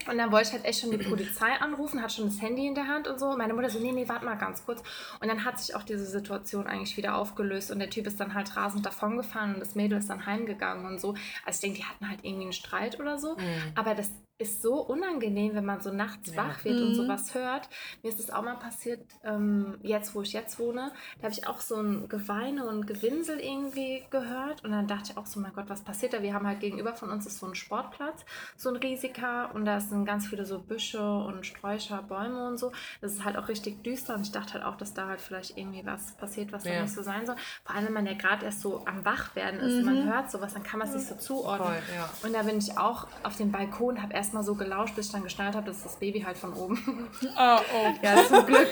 [0.09, 2.75] Und dann wollte ich halt echt schon die Polizei anrufen, hat schon das Handy in
[2.75, 3.37] der Hand und so.
[3.37, 4.83] Meine Mutter so, nee, nee, warte mal ganz kurz.
[5.21, 8.35] Und dann hat sich auch diese Situation eigentlich wieder aufgelöst und der Typ ist dann
[8.35, 11.15] halt rasend davongefahren und das Mädel ist dann heimgegangen und so.
[11.45, 13.37] Also ich denke, die hatten halt irgendwie einen Streit oder so.
[13.37, 13.73] Mhm.
[13.75, 14.11] Aber das
[14.43, 16.37] ist so unangenehm, wenn man so nachts ja.
[16.37, 16.89] wach wird mhm.
[16.89, 17.69] und sowas hört.
[18.03, 20.93] Mir ist das auch mal passiert, ähm, jetzt wo ich jetzt wohne.
[21.19, 24.65] Da habe ich auch so ein Geweine und Gewinsel irgendwie gehört.
[24.65, 26.23] Und dann dachte ich auch so, mein Gott, was passiert da?
[26.23, 28.25] Wir haben halt gegenüber von uns ist so ein Sportplatz,
[28.57, 29.51] so ein riesiger.
[29.55, 32.73] Und da sind ganz viele so Büsche und Sträucher, Bäume und so.
[33.01, 34.15] Das ist halt auch richtig düster.
[34.15, 36.75] Und ich dachte halt auch, dass da halt vielleicht irgendwie was passiert, was ja.
[36.75, 37.37] da nicht so sein soll.
[37.65, 39.85] Vor allem, wenn man ja gerade erst so am Wachwerden ist, mhm.
[39.85, 41.69] man hört sowas, dann kann man es sich so zuordnen.
[41.69, 42.09] Voll, ja.
[42.23, 45.13] Und da bin ich auch auf dem Balkon, habe erst erstmal so gelauscht, bis ich
[45.13, 47.09] dann geschnallt habe, dass das Baby halt von oben.
[47.23, 47.95] Oh, oh.
[48.03, 48.69] Ja, zum Glück.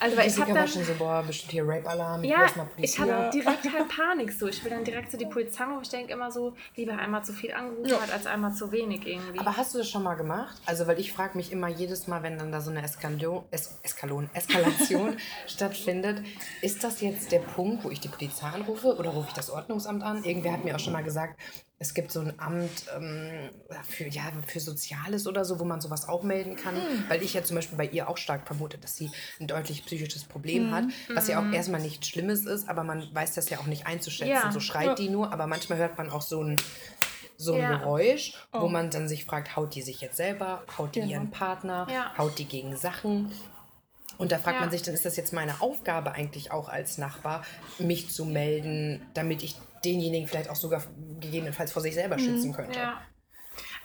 [0.00, 0.66] Also, weil ich habe dann...
[0.66, 2.24] schon so, boah, bestimmt hier Rape-Alarm.
[2.24, 2.46] Ja,
[2.78, 4.48] ich habe direkt halt Panik so.
[4.48, 5.82] Ich will dann direkt so die Polizei rufen.
[5.82, 8.00] Ich denke immer so, lieber einmal zu viel angerufen ja.
[8.00, 9.38] hat, als einmal zu wenig irgendwie.
[9.38, 10.56] Aber hast du das schon mal gemacht?
[10.66, 13.78] Also, weil ich frage mich immer jedes Mal, wenn dann da so eine Eskalation, es
[13.82, 16.22] Eskalon, Eskalation stattfindet,
[16.62, 20.02] ist das jetzt der Punkt, wo ich die Polizei anrufe oder rufe ich das Ordnungsamt
[20.02, 20.24] an?
[20.24, 21.38] Irgendwer hat mir auch schon mal gesagt,
[21.78, 23.50] es gibt so ein Amt ähm,
[23.82, 26.74] für, ja, für Soziales oder so, wo man sowas auch melden kann.
[26.76, 27.04] Mhm.
[27.08, 29.10] Weil ich ja zum Beispiel bei ihr auch stark vermute, dass sie
[29.40, 30.72] ein deutlich psychisches Problem mhm.
[30.72, 30.84] hat.
[31.12, 31.52] Was ja auch hm.
[31.52, 34.30] erstmal nichts Schlimmes ist, aber man weiß das ja auch nicht einzuschätzen.
[34.30, 34.52] Ja.
[34.52, 34.94] So schreit ja.
[34.94, 36.56] die nur, aber manchmal hört man auch so ein,
[37.36, 37.76] so ein ja.
[37.76, 38.62] Geräusch, oh.
[38.62, 41.12] wo man dann sich fragt, haut die sich jetzt selber, haut die genau.
[41.12, 43.32] ihren Partner, haut die gegen Sachen.
[44.16, 47.44] Und da fragt man sich, dann ist das jetzt meine Aufgabe eigentlich auch als Nachbar,
[47.78, 50.82] mich zu melden, damit ich denjenigen vielleicht auch sogar
[51.20, 52.54] gegebenenfalls vor sich selber schützen mhm.
[52.54, 52.78] könnte.
[52.78, 53.00] Ja.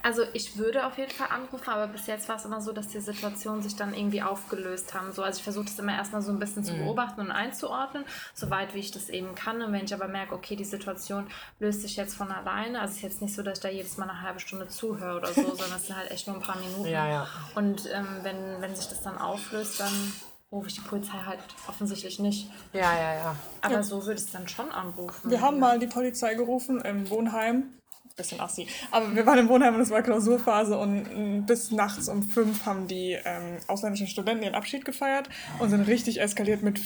[0.01, 2.87] Also ich würde auf jeden Fall anrufen, aber bis jetzt war es immer so, dass
[2.87, 5.11] die Situationen sich dann irgendwie aufgelöst haben.
[5.11, 6.85] So, also ich versuche das immer erstmal so ein bisschen zu mhm.
[6.85, 9.61] beobachten und einzuordnen, soweit wie ich das eben kann.
[9.61, 11.27] Und wenn ich aber merke, okay, die Situation
[11.59, 13.97] löst sich jetzt von alleine, also es ist jetzt nicht so, dass ich da jedes
[13.97, 16.57] Mal eine halbe Stunde zuhöre oder so, sondern es sind halt echt nur ein paar
[16.57, 16.87] Minuten.
[16.87, 17.27] Ja, ja.
[17.55, 20.13] Und ähm, wenn, wenn sich das dann auflöst, dann
[20.51, 22.49] rufe ich die Polizei halt offensichtlich nicht.
[22.73, 23.35] Ja, ja, ja.
[23.61, 23.83] Aber ja.
[23.83, 25.29] so würde ich es dann schon anrufen.
[25.29, 27.78] Wir haben mal die Polizei gerufen im Wohnheim
[28.19, 28.67] bisschen assi.
[28.91, 32.65] Aber wir waren im Wohnheim und es war Klausurphase und mm, bis nachts um fünf
[32.65, 35.29] haben die ähm, ausländischen Studenten ihren Abschied gefeiert
[35.59, 36.79] und sind richtig eskaliert mit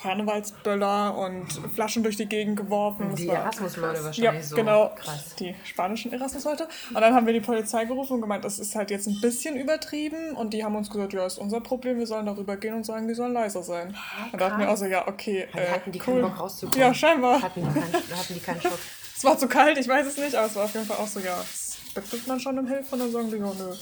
[0.00, 3.14] Karnevalsböller und Flaschen durch die Gegend geworfen.
[3.16, 4.56] Die Erasmus-Leute wahrscheinlich ja, so.
[4.56, 4.92] genau.
[4.96, 5.34] Krass.
[5.36, 6.68] Die spanischen Erasmus-Leute.
[6.88, 9.56] Und dann haben wir die Polizei gerufen und gemeint, das ist halt jetzt ein bisschen
[9.56, 12.84] übertrieben und die haben uns gesagt, ja, ist unser Problem, wir sollen darüber gehen und
[12.84, 13.90] sagen, die sollen leiser sein.
[13.90, 16.04] Ja, und da dachten wir auch so, ja, okay, äh, hatten die cool.
[16.04, 16.80] keinen Bock rauszukommen?
[16.80, 17.42] Ja, scheinbar.
[17.42, 18.99] Hatten die, keinen, hatten die keinen Schutz?
[19.20, 21.06] Es war zu kalt, ich weiß es nicht, aber es war auf jeden Fall auch
[21.06, 23.74] so, ja, das betrifft man schon im Hilfe und dann sagen die, ja, nö,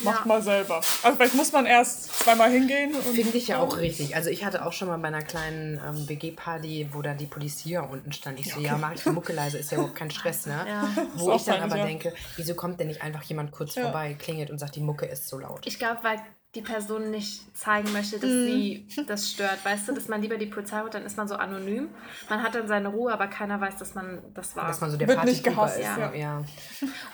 [0.00, 0.26] macht ja.
[0.26, 0.80] mal selber.
[1.02, 2.94] Also vielleicht muss man erst zweimal hingehen.
[2.94, 4.16] Finde ich ja auch richtig.
[4.16, 7.78] Also ich hatte auch schon mal bei einer kleinen ähm, WG-Party, wo da die Polizei
[7.78, 8.40] unten stand.
[8.40, 8.66] Ich so, ja, okay.
[8.68, 10.64] ja mach ich Mucke leise, ist ja überhaupt kein Stress, ne?
[10.66, 10.88] Ja.
[11.16, 11.84] Wo ich dann aber ja.
[11.84, 15.28] denke, wieso kommt denn nicht einfach jemand kurz vorbei, klingelt und sagt, die Mucke ist
[15.28, 15.60] so laut?
[15.66, 16.22] Ich glaube, weil
[16.56, 18.44] die Person nicht zeigen möchte, dass mm.
[18.44, 19.64] sie das stört.
[19.64, 21.88] Weißt du, dass man lieber die Polizei holt, dann ist man so anonym.
[22.28, 24.66] Man hat dann seine Ruhe, aber keiner weiß, dass man das war.
[24.66, 25.78] Dass man so der Wird nicht gehasst.
[25.78, 25.84] Ist.
[25.84, 26.12] Ja.
[26.14, 26.44] ja.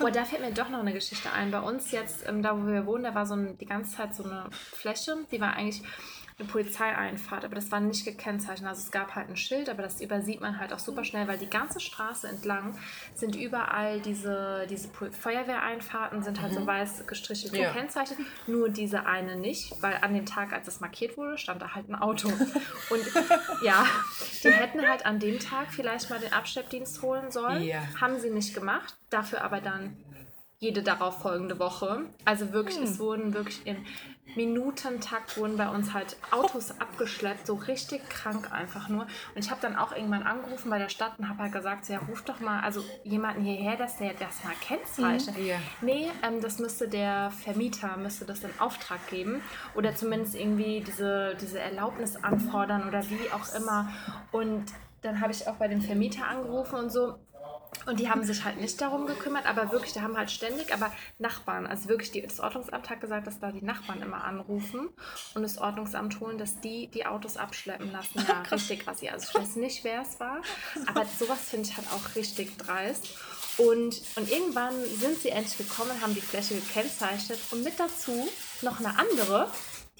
[0.00, 1.50] Oh, da fällt mir doch noch eine Geschichte ein.
[1.50, 4.14] Bei uns jetzt, ähm, da wo wir wohnen, da war so ein, die ganze Zeit
[4.14, 5.82] so eine Fläche, die war eigentlich
[6.42, 8.68] eine Polizeieinfahrt, aber das war nicht gekennzeichnet.
[8.68, 11.38] Also es gab halt ein Schild, aber das übersieht man halt auch super schnell, weil
[11.38, 12.76] die ganze Straße entlang
[13.14, 16.56] sind überall diese, diese Feuerwehreinfahrten, sind halt mhm.
[16.56, 17.72] so weiß gestrichelt ja.
[17.72, 18.18] gekennzeichnet.
[18.46, 21.88] Nur diese eine nicht, weil an dem Tag, als es markiert wurde, stand da halt
[21.88, 22.28] ein Auto.
[22.28, 23.02] Und
[23.62, 23.86] ja,
[24.42, 27.62] die hätten halt an dem Tag vielleicht mal den Abschleppdienst holen sollen.
[27.62, 27.82] Yeah.
[28.00, 29.96] Haben sie nicht gemacht, dafür aber dann
[30.62, 32.02] jede darauf folgende Woche.
[32.24, 32.84] Also wirklich, hm.
[32.84, 33.84] es wurden wirklich in
[34.36, 39.02] Minutentakt wurden bei uns halt Autos abgeschleppt, so richtig krank einfach nur.
[39.02, 41.98] Und ich habe dann auch irgendwann angerufen bei der Stadt und habe halt gesagt, ja,
[42.08, 45.36] ruf doch mal also jemanden hierher, dass der das mal kennzeichnet.
[45.36, 45.58] Mhm, yeah.
[45.82, 49.42] Nee, ähm, das müsste der Vermieter, müsste das in Auftrag geben
[49.74, 53.92] oder zumindest irgendwie diese, diese Erlaubnis anfordern oder wie auch immer.
[54.30, 54.66] Und
[55.02, 57.18] dann habe ich auch bei dem Vermieter angerufen und so.
[57.86, 60.92] Und die haben sich halt nicht darum gekümmert, aber wirklich, die haben halt ständig, aber
[61.18, 64.88] Nachbarn, also wirklich, die, das Ordnungsamt hat gesagt, dass da die Nachbarn immer anrufen
[65.34, 68.24] und das Ordnungsamt holen, dass die die Autos abschleppen lassen.
[68.26, 69.02] Ja, richtig krass.
[69.02, 70.42] Also ich weiß nicht, wer es war,
[70.86, 73.08] aber sowas finde ich halt auch richtig dreist.
[73.58, 78.28] Und, und irgendwann sind sie endlich gekommen, haben die Fläche gekennzeichnet und mit dazu
[78.62, 79.50] noch eine andere,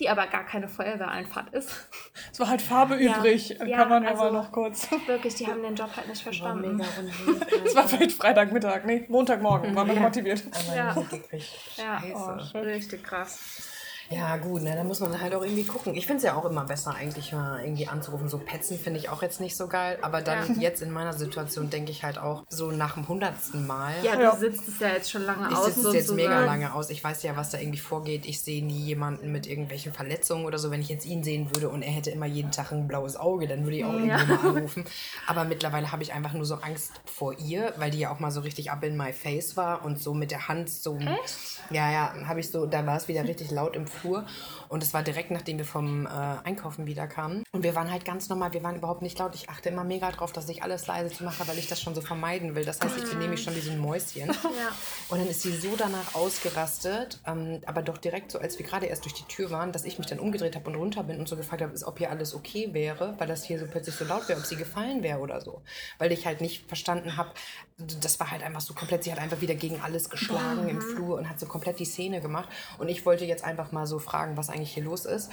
[0.03, 1.89] die aber gar keine Feuerwehreinfahrt ist.
[2.33, 4.89] Es war halt Farbe ja, übrig, kann ja, man ja also mal noch kurz.
[5.07, 6.79] Wirklich, die haben den Job halt nicht verstanden.
[6.79, 6.87] War
[7.65, 10.01] es war vielleicht Freitagmittag, nee, Montagmorgen, waren wir ja.
[10.01, 10.43] motiviert.
[10.69, 12.39] Ja, ja.
[12.55, 13.69] Oh, richtig krass.
[14.11, 15.95] Ja, gut, ne, da muss man halt auch irgendwie gucken.
[15.95, 18.29] Ich finde es ja auch immer besser, eigentlich mal irgendwie anzurufen.
[18.29, 19.99] So Petzen finde ich auch jetzt nicht so geil.
[20.03, 20.61] Aber dann Ja.
[20.61, 23.93] jetzt in meiner Situation denke ich halt auch so nach dem hundertsten Mal.
[24.03, 24.37] Ja, du Ja.
[24.37, 25.67] sitzt es ja jetzt schon lange Ich aus.
[25.67, 26.91] sitze es jetzt mega lange aus.
[26.91, 28.27] Ich weiß ja, was da irgendwie vorgeht.
[28.27, 30.71] Ich sehe nie jemanden mit irgendwelchen Verletzungen oder so.
[30.71, 33.49] Wenn ich jetzt ihn sehen würde und er hätte immer jeden Tag ein blaues Auge,
[33.49, 34.19] dann würde ich auch Ja.
[34.19, 34.85] irgendwo mal anrufen.
[35.27, 38.31] Aber mittlerweile habe ich einfach nur so Angst vor ihr, weil die ja auch mal
[38.31, 40.97] so richtig up in my face war und so mit der Hand so.
[40.99, 41.39] Echt?
[41.71, 44.27] Ja, ja, habe ich so, da war es wieder richtig laut im Flur.
[44.69, 47.45] Und es war direkt, nachdem wir vom äh, Einkaufen wieder kamen.
[47.53, 49.35] Und wir waren halt ganz normal, wir waren überhaupt nicht laut.
[49.35, 52.01] Ich achte immer mega drauf, dass ich alles leise mache, weil ich das schon so
[52.01, 52.65] vermeiden will.
[52.65, 54.33] Das heißt, ich benehme mich schon wie so ein Mäuschen.
[54.53, 54.69] Ja.
[55.09, 58.87] Und dann ist sie so danach ausgerastet, ähm, aber doch direkt so, als wir gerade
[58.87, 61.29] erst durch die Tür waren, dass ich mich dann umgedreht habe und runter bin und
[61.29, 64.29] so gefragt habe, ob hier alles okay wäre, weil das hier so plötzlich so laut
[64.29, 65.63] wäre, ob sie gefallen wäre oder so.
[65.99, 67.31] Weil ich halt nicht verstanden habe,
[67.79, 71.19] das war halt einfach so komplett, sie hat einfach wieder gegen alles geschlagen im Flur
[71.19, 72.49] und hat so komplett die Szene gemacht.
[72.79, 75.31] Und ich wollte jetzt einfach mal so fragen, was eigentlich hier los ist.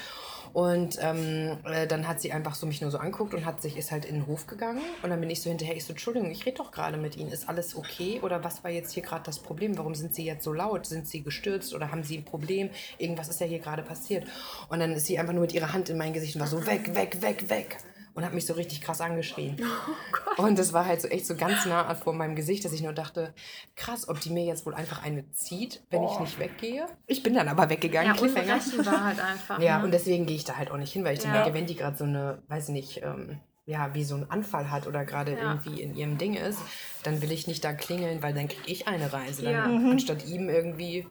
[0.53, 3.77] Und ähm, äh, dann hat sie einfach so mich nur so anguckt und hat sich
[3.77, 4.81] ist halt in den Hof gegangen.
[5.03, 7.31] Und dann bin ich so hinterher, ich so, Entschuldigung, ich rede doch gerade mit Ihnen.
[7.31, 8.19] Ist alles okay?
[8.23, 9.77] Oder was war jetzt hier gerade das Problem?
[9.77, 10.85] Warum sind Sie jetzt so laut?
[10.85, 12.69] Sind Sie gestürzt oder haben Sie ein Problem?
[12.97, 14.25] Irgendwas ist ja hier gerade passiert.
[14.69, 16.65] Und dann ist sie einfach nur mit ihrer Hand in mein Gesicht und war so,
[16.65, 17.77] weg, weg, weg, weg.
[18.19, 19.55] Und hat mich so richtig krass angeschrien.
[20.37, 22.91] und das war halt so echt so ganz nah vor meinem Gesicht, dass ich nur
[22.91, 23.33] dachte,
[23.77, 26.85] krass, ob die mir jetzt wohl einfach eine zieht, wenn ich nicht weggehe.
[27.07, 28.55] Ich bin dann aber weggegangen, Ja, Cliffhanger.
[28.55, 29.59] unberechenbar halt einfach.
[29.61, 29.85] Ja, ne?
[29.85, 31.43] und deswegen gehe ich da halt auch nicht hin, weil ich dann Ja.
[31.43, 34.85] denke, wenn die gerade so eine, weiß nicht, ähm, ja, wie so einen Anfall hat
[34.85, 35.37] oder gerade Ja.
[35.37, 36.59] irgendwie in ihrem Ding ist,
[37.03, 39.43] dann will ich nicht da klingeln, weil dann kriege ich eine Reise.
[39.43, 39.91] Dann, Ja.
[39.91, 41.07] Anstatt ihm irgendwie,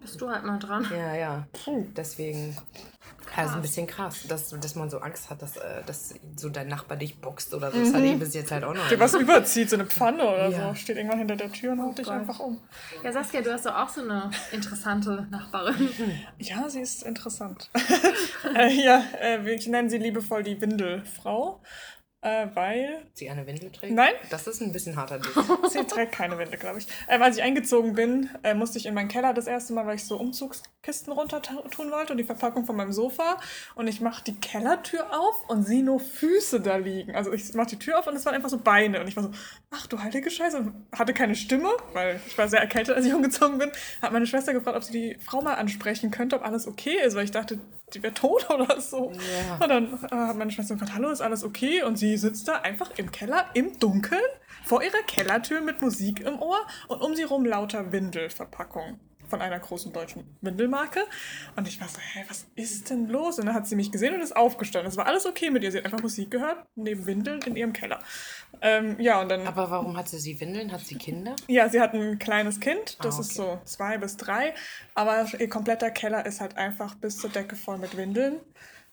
[0.00, 0.86] Bist du halt mal dran.
[0.92, 1.46] ja, ja.
[1.96, 2.56] Deswegen,
[3.36, 6.68] also ein bisschen krass, dass, dass man so Angst hat, dass, äh, dass so dein
[6.68, 7.78] Nachbar dich boxt oder so.
[7.78, 10.48] Das hatte ich bis jetzt halt auch noch Dir was überzieht, so eine Pfanne oder
[10.48, 10.68] Ja.
[10.70, 12.14] so, steht irgendwann hinter der Tür und haut dich Gott.
[12.14, 12.60] einfach um.
[13.04, 15.88] Ja, Saskia, du hast doch auch so eine interessante Nachbarin.
[16.38, 17.70] Ja, sie ist interessant.
[18.56, 21.60] äh, ja, äh, ich nenne sie liebevoll die Windelfrau,
[22.22, 23.94] äh, weil Sie eine Windel trägt?
[23.94, 24.12] Nein.
[24.28, 25.32] Das ist ein bisschen harter Diss.
[25.72, 26.86] sie trägt keine Windel, glaube ich.
[27.08, 29.96] Ähm, als ich eingezogen bin, äh, musste ich in meinen Keller das erste Mal, weil
[29.96, 33.38] ich so Umzugskisten runter tun wollte und die Verpackung von meinem Sofa.
[33.74, 37.14] Und ich mache die Kellertür auf und sehe nur Füße da liegen.
[37.14, 39.00] Also ich mache die Tür auf und es waren einfach so Beine.
[39.00, 39.30] Und ich war so,
[39.70, 40.58] ach du heilige Scheiße.
[40.58, 43.70] Und hatte keine Stimme, weil ich war sehr erkältet, als ich umgezogen bin.
[44.02, 47.14] Hat meine Schwester gefragt, ob sie die Frau mal ansprechen könnte, ob alles okay ist,
[47.14, 47.60] weil ich dachte,
[47.94, 49.12] die wäre tot oder so.
[49.12, 49.54] Ja.
[49.62, 51.82] Und dann äh, hat meine Schwester gefragt, hallo, ist alles okay?
[51.82, 54.20] Und sie sitzt da einfach im Keller, im Dunkeln,
[54.64, 59.58] vor ihrer Kellertür mit Musik im Ohr und um sie rum lauter Windelverpackungen von einer
[59.58, 61.00] großen deutschen Windelmarke.
[61.56, 63.38] Und ich war so, hä, was ist denn los?
[63.38, 64.90] Und dann hat sie mich gesehen und ist aufgestanden.
[64.90, 65.72] Es war alles okay mit ihr.
[65.72, 68.00] Sie hat einfach Musik gehört, neben Windeln in ihrem Keller.
[68.60, 69.46] Ähm, ja, und dann...
[69.46, 70.72] Aber warum hat sie sie Windeln?
[70.72, 71.36] Hat sie Kinder?
[71.46, 73.58] Ja, sie hat ein kleines Kind, das Ah, ist okay.
[73.58, 74.52] so zwei bis drei,
[74.94, 78.40] aber ihr kompletter Keller ist halt einfach bis zur Decke voll mit Windeln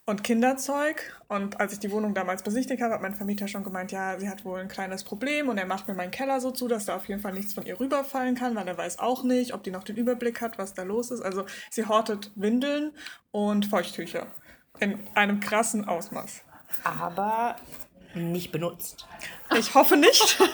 [0.07, 1.15] und Kinderzeug.
[1.27, 4.29] Und als ich die Wohnung damals besichtigt habe, hat mein Vermieter schon gemeint, ja, sie
[4.29, 6.95] hat wohl ein kleines Problem und er macht mir meinen Keller so zu, dass da
[6.95, 9.71] auf jeden Fall nichts von ihr rüberfallen kann, weil er weiß auch nicht, ob die
[9.71, 11.21] noch den Überblick hat, was da los ist.
[11.21, 12.93] Also sie hortet Windeln
[13.31, 14.27] und Feuchttücher
[14.79, 16.41] in einem krassen Ausmaß.
[16.83, 17.57] Aber
[18.17, 19.07] nicht benutzt.
[19.57, 20.37] Ich hoffe nicht.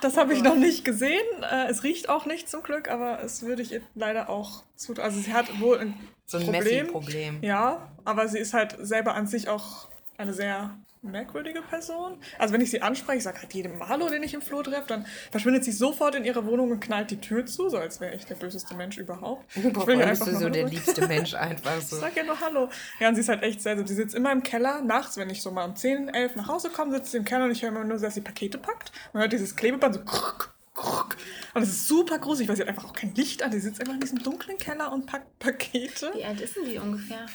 [0.00, 1.24] Das habe ich noch nicht gesehen.
[1.50, 4.92] Äh, Es riecht auch nicht zum Glück, aber es würde ich leider auch zu.
[5.00, 5.94] Also sie hat wohl ein
[6.26, 6.62] So ein Problem.
[6.64, 7.38] Messi-Problem.
[7.42, 12.18] Ja, aber sie ist halt selber an sich auch eine sehr merkwürdige Person.
[12.38, 14.88] Also wenn ich sie anspreche, ich sage halt jedem Hallo, den ich im Flur treffe,
[14.88, 18.14] dann verschwindet sie sofort in ihre Wohnung und knallt die Tür zu, so als wäre
[18.14, 19.44] ich der böseste Mensch überhaupt.
[19.64, 21.96] Ich Boah, ihr bist einfach du so der liebste Mensch einfach so.
[21.96, 22.68] Ich sag ja nur Hallo.
[23.00, 23.86] Ja, und sie ist halt echt seltsam.
[23.86, 24.82] Sie sitzt immer im Keller.
[24.82, 27.44] Nachts, wenn ich so mal um 10, 11 nach Hause komme, sitzt sie im Keller
[27.44, 28.92] und ich höre immer nur, dass sie Pakete packt.
[29.12, 30.53] Man hört dieses Klebeband so krrk.
[31.54, 33.52] Und es ist super gruselig, weil sie hat einfach auch kein Licht an.
[33.52, 36.10] Sie sitzt einfach in diesem dunklen Keller und packt Pakete.
[36.14, 37.26] Wie alt ist denn die ungefähr?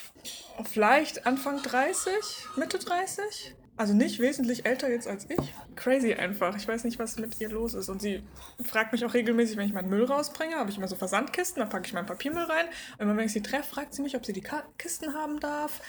[0.70, 2.12] Vielleicht Anfang 30,
[2.58, 3.56] Mitte 30.
[3.78, 5.40] Also nicht wesentlich älter jetzt als ich.
[5.78, 6.58] Crazy einfach.
[6.58, 7.88] Ich weiß nicht, was mit ihr los ist.
[7.88, 8.22] Und sie
[8.66, 11.66] fragt mich auch regelmäßig, wenn ich meinen Müll rausbringe, habe ich immer so Versandkisten, da
[11.66, 12.66] packe ich meinen Papiermüll rein.
[12.98, 14.44] Und immer wenn ich sie treffe, fragt sie mich, ob sie die
[14.78, 15.80] Kisten haben darf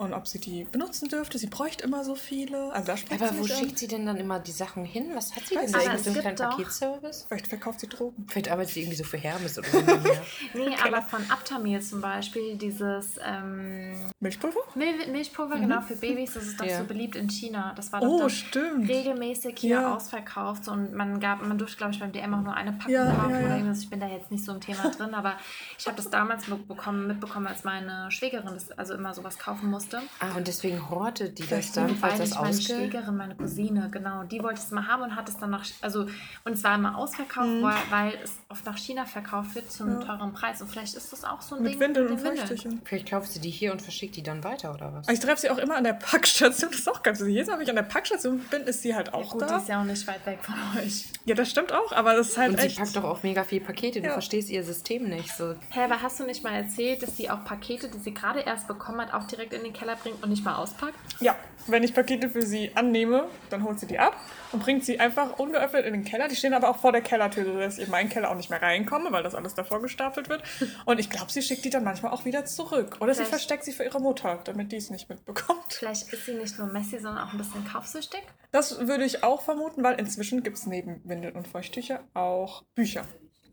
[0.00, 1.38] und ob sie die benutzen dürfte.
[1.38, 2.72] Sie bräuchte immer so viele.
[2.72, 3.48] Also da spricht Aber sie wo an.
[3.48, 5.10] schickt sie denn dann immer die Sachen hin?
[5.14, 5.80] Was hat sie denn da?
[5.80, 7.24] Irgendwie so kleinen Paketservice?
[7.26, 8.24] Vielleicht verkauft sie Drogen.
[8.30, 9.78] Vielleicht arbeitet sie irgendwie so für Hermes oder so.
[10.54, 14.60] Nee, aber von Aptamil zum Beispiel, dieses ähm, Milchpulver?
[14.76, 16.78] Mil Milchpulver, genau, für Babys, das ist doch Ja.
[16.78, 17.72] so beliebt in China.
[17.74, 18.88] Das war doch Oh, dann stimmt.
[18.88, 19.96] regelmäßig hier Ja.
[19.96, 20.64] ausverkauft.
[20.64, 23.10] So, und man gab, man durfte, glaube ich, beim DM auch nur eine Packung Ja,
[23.16, 23.46] kaufen ja, ja.
[23.46, 23.80] oder irgendwas.
[23.80, 25.34] Ich bin da jetzt nicht so im Thema drin, aber
[25.76, 29.87] ich habe das damals bekommen, mitbekommen, als meine Schwägerin das also immer sowas kaufen musste.
[30.20, 32.76] Ah, und deswegen hortet die das dann, falls das meine ausgeht?
[32.76, 36.06] Schwägerin, meine Cousine, genau, die wollte es mal haben und hat es dann noch, also,
[36.44, 37.62] und es war immer ausverkauft, Mhm.
[37.62, 40.06] weil, weil es oft nach China verkauft wird zum ja.
[40.06, 40.60] teuren Preis.
[40.62, 42.80] Und vielleicht ist das auch so ein mit Ding Windeln und Feuchttüchern.
[42.84, 45.08] Vielleicht kauft sie die hier und verschickt die dann weiter, oder was?
[45.08, 46.70] Ich treffe sie auch immer an der Packstation.
[46.70, 49.12] Das ist auch ganz Jedes Mal, wenn ich an der Packstation bin, ist sie halt
[49.12, 49.46] auch ja, gut, da.
[49.46, 51.04] Die ist ja auch nicht weit weg von euch.
[51.24, 52.76] Ja, das stimmt auch, aber das ist halt und echt...
[52.76, 54.00] sie packt doch auch mega viel Pakete.
[54.00, 54.12] Du ja.
[54.12, 55.34] verstehst ihr System nicht.
[55.36, 55.54] So.
[55.70, 58.68] Hä, aber hast du nicht mal erzählt, dass sie auch Pakete, die sie gerade erst
[58.68, 60.94] bekommen hat, auch direkt in den Keller bringt und nicht mal auspackt?
[61.20, 61.36] Ja,
[61.66, 64.16] wenn ich Pakete für sie annehme, dann holt sie die ab
[64.52, 66.28] und bringt sie einfach ungeöffnet in den Keller.
[66.28, 68.62] Die stehen aber auch vor der Kellertür, sodass ich in meinen Keller auch nicht mehr
[68.62, 70.42] reinkomme, weil das alles davor gestapelt wird.
[70.86, 72.96] Und ich glaube, sie schickt die dann manchmal auch wieder zurück.
[73.00, 73.18] Oder Vielleicht.
[73.18, 75.72] sie versteckt sie für ihre Mutter, damit die es nicht mitbekommt.
[75.72, 78.22] Vielleicht ist sie nicht nur Messi, sondern auch ein bisschen kaufsüchtig?
[78.50, 83.04] Das würde ich auch vermuten, weil inzwischen gibt es neben Windeln und Feuchttücher auch Bücher.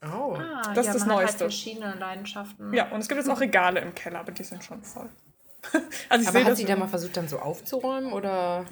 [0.03, 0.35] Oh.
[0.35, 1.33] Ah, das ja, ist das man Neueste.
[1.33, 2.73] Hat halt verschiedene Leidenschaften.
[2.73, 5.09] Ja, und es gibt jetzt auch Regale im Keller, aber die sind schon voll.
[6.09, 8.65] also aber hat sie da mal versucht, dann so aufzuräumen oder?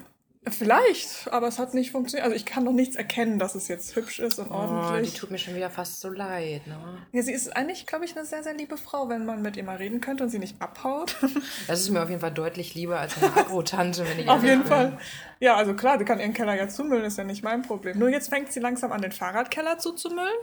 [0.46, 2.24] Vielleicht, aber es hat nicht funktioniert.
[2.24, 5.10] Also ich kann noch nichts erkennen, dass es jetzt hübsch ist und ordentlich.
[5.10, 6.66] Oh, die tut mir schon wieder fast so leid.
[6.66, 6.76] Ne?
[7.12, 9.64] Ja, sie ist eigentlich, glaube ich, eine sehr, sehr liebe Frau, wenn man mit ihr
[9.64, 11.16] mal reden könnte und sie nicht abhaut.
[11.66, 14.60] Das ist mir auf jeden Fall deutlich lieber als eine Agro-Tante, wenn ich Auf jeden
[14.62, 14.68] bin.
[14.68, 14.98] Fall.
[15.40, 17.98] Ja, also klar, die kann ihren Keller ja zumüllen, ist ja nicht mein Problem.
[17.98, 20.34] Nur jetzt fängt sie langsam an, den Fahrradkeller zuzumüllen.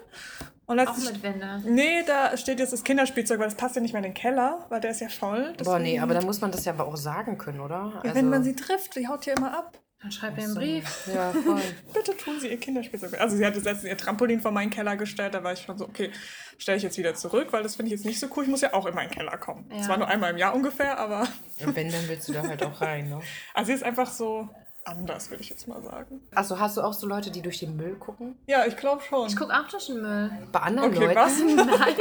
[0.68, 1.62] Und Auch mit Wände.
[1.66, 4.66] Nee, da steht jetzt das Kinderspielzeug, weil das passt ja nicht mehr in den Keller,
[4.70, 5.54] weil der ist ja voll.
[5.64, 7.92] Boah, nee, aber da muss man das ja aber auch sagen können, oder?
[7.96, 9.78] Ja, also wenn man sie trifft, die haut ja immer ab.
[10.02, 11.08] Dann schreib ihr einen Brief.
[11.14, 11.62] Ja, voll.
[11.94, 13.20] Bitte tun Sie Ihr Kinderspielzeug.
[13.22, 15.86] Also sie hatte letztens ihr Trampolin vor meinen Keller gestellt, da war ich schon so,
[15.86, 16.10] okay,
[16.58, 18.44] stelle ich jetzt wieder zurück, weil das finde ich jetzt nicht so cool.
[18.46, 19.70] Ich muss ja auch in meinen Keller kommen.
[19.72, 19.84] Ja.
[19.84, 21.28] Zwar nur einmal im Jahr ungefähr, aber...
[21.64, 23.20] Und wenn, dann willst du da halt auch rein, ne?
[23.54, 24.50] Also sie ist einfach so
[24.86, 26.22] anders, würde ich jetzt mal sagen.
[26.34, 28.38] Achso, hast du auch so Leute, die durch den Müll gucken?
[28.48, 29.28] Ja, ich glaube schon.
[29.28, 30.32] Ich gucke auch durch den Müll.
[30.52, 31.16] Bei anderen okay, Leuten?
[31.16, 31.40] Was?
[31.80, 31.96] Nein,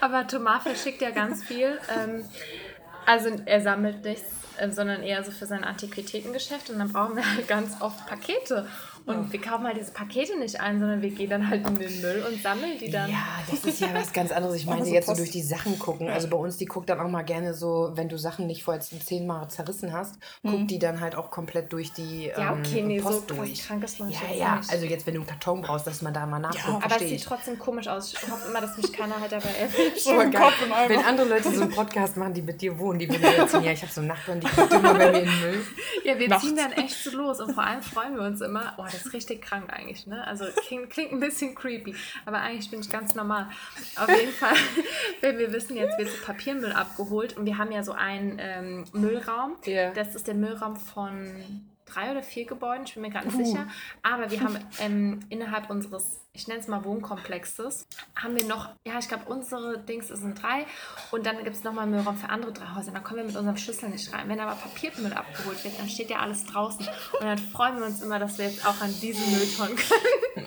[0.00, 1.78] aber Thomas verschickt ja ganz viel.
[1.96, 2.24] Ähm,
[3.06, 6.70] also er sammelt nichts äh, sondern eher so für sein Antiquitätengeschäft.
[6.70, 8.66] Und dann brauchen wir halt ganz oft Pakete.
[9.04, 9.32] Und ja.
[9.32, 12.24] wir kaufen halt diese Pakete nicht ein, sondern wir gehen dann halt in den Müll
[12.28, 13.10] und sammeln die dann.
[13.10, 14.56] Ja, das ist ja was ganz anderes.
[14.56, 16.08] Ich meine, so jetzt so durch die Sachen gucken.
[16.08, 18.80] Also bei uns, die guckt dann auch mal gerne so, wenn du Sachen nicht vorher
[18.80, 20.66] zehnmal zerrissen hast, guckt mhm.
[20.66, 23.66] die dann halt auch komplett durch die ja, okay, ähm, nee, Post so durch.
[23.66, 24.70] Krank ist man ja, ja, nicht.
[24.70, 26.66] also jetzt, wenn du einen Karton brauchst, dass man da mal nachguckt.
[26.66, 28.12] Ja, aber es sieht trotzdem komisch aus.
[28.12, 29.98] Ich hoffe immer, dass mich keiner halt dabei erwischt.
[30.04, 30.52] so geil.
[30.88, 33.72] Wenn andere Leute so einen Podcast machen, die mit dir wohnen, die würden erzählen, ja,
[33.72, 35.64] ich habe so einen Nachbarn, die guckt immer bei mir in den Müll.
[36.04, 36.44] Ja, wir Nachts.
[36.44, 39.12] ziehen dann echt so los und vor allem freuen wir uns immer, oh, das ist
[39.12, 40.26] richtig krank eigentlich, ne?
[40.26, 41.94] Also klingt, klingt ein bisschen creepy,
[42.26, 43.48] aber eigentlich bin ich ganz normal.
[43.96, 44.54] Auf jeden Fall,
[45.20, 49.56] wenn wir wissen, jetzt wird Papiermüll abgeholt und wir haben ja so einen ähm, Müllraum.
[49.66, 49.92] Yeah.
[49.92, 53.44] Das ist der Müllraum von drei oder vier Gebäuden, ich bin mir gerade nicht uh.
[53.44, 53.66] sicher.
[54.02, 58.98] Aber wir haben ähm, innerhalb unseres, ich nenne es mal Wohnkomplexes, haben wir noch, ja,
[58.98, 60.66] ich glaube, unsere Dings sind drei.
[61.10, 62.92] Und dann gibt es nochmal Müllraum für andere drei Häuser.
[62.92, 64.28] Da kommen wir mit unserem Schlüssel nicht rein.
[64.28, 66.86] Wenn aber Papiermüll abgeholt wird, dann steht ja alles draußen.
[67.18, 70.46] Und dann freuen wir uns immer, dass wir jetzt auch an diesen Mülltonnen können.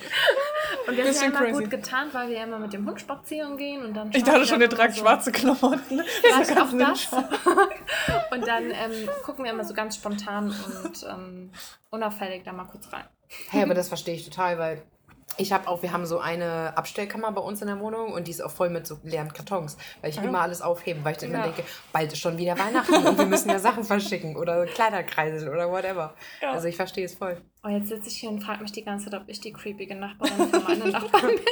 [0.86, 1.62] Und wir haben ja immer crazy.
[1.62, 4.10] gut getan, weil wir ja immer mit dem Hund spazieren gehen und dann.
[4.12, 5.98] Ich dachte schon, ihr tragt so schwarze Klamotten.
[5.98, 7.08] Ja, auch das.
[8.36, 11.50] und dann ähm, gucken wir immer so ganz spontan und ähm,
[11.90, 13.04] unauffällig da mal kurz rein.
[13.50, 14.82] Hey, aber das verstehe ich total, weil
[15.38, 18.30] ich habe auch, wir haben so eine Abstellkammer bei uns in der Wohnung und die
[18.30, 20.22] ist auch voll mit so leeren Kartons, weil ich ja.
[20.22, 21.36] immer alles aufhebe, weil ich dann ja.
[21.36, 25.48] immer denke, bald ist schon wieder Weihnachten und wir müssen ja Sachen verschicken oder Kleiderkreisel
[25.48, 26.14] oder whatever.
[26.40, 26.52] Ja.
[26.52, 27.40] Also ich verstehe es voll.
[27.64, 29.96] Oh, jetzt sitze ich hier und frage mich die ganze Zeit, ob ich die creepige
[29.96, 31.44] Nachbarin von meiner Nachbarin bin.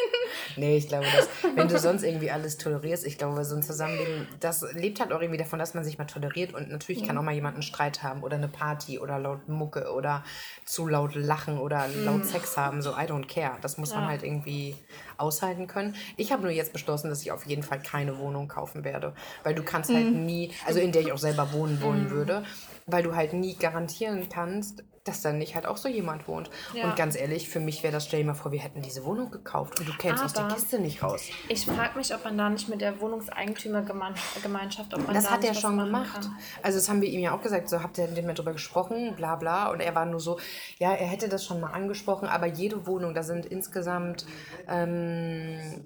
[0.57, 4.27] Nee, ich glaube, dass, wenn du sonst irgendwie alles tolerierst, ich glaube, so ein Zusammenleben,
[4.40, 7.07] das lebt halt auch irgendwie davon, dass man sich mal toleriert und natürlich mhm.
[7.07, 10.25] kann auch mal jemand einen Streit haben oder eine Party oder laut Mucke oder
[10.64, 12.25] zu laut lachen oder laut mhm.
[12.25, 13.59] Sex haben, so I don't care.
[13.61, 14.01] Das muss ja.
[14.01, 14.77] man halt irgendwie
[15.16, 15.94] aushalten können.
[16.16, 19.55] Ich habe nur jetzt beschlossen, dass ich auf jeden Fall keine Wohnung kaufen werde, weil
[19.55, 20.25] du kannst halt mhm.
[20.25, 22.11] nie, also in der ich auch selber wohnen wollen mhm.
[22.11, 22.44] würde,
[22.87, 26.51] weil du halt nie garantieren kannst, dass da nicht halt auch so jemand wohnt.
[26.73, 26.85] Ja.
[26.85, 29.31] Und ganz ehrlich, für mich wäre das, stell dir mal vor, wir hätten diese Wohnung
[29.31, 31.29] gekauft und du kämst aus der Kiste nicht raus.
[31.49, 35.53] Ich frage mich, ob man da nicht mit der Wohnungseigentümergemeinschaft, ob man Das hat er
[35.53, 36.23] schon gemacht.
[36.23, 36.37] Kann.
[36.62, 39.14] Also das haben wir ihm ja auch gesagt, so habt ihr mit mir drüber gesprochen,
[39.14, 39.71] bla bla.
[39.71, 40.38] Und er war nur so,
[40.79, 44.25] ja, er hätte das schon mal angesprochen, aber jede Wohnung, da sind insgesamt
[44.69, 45.85] ähm,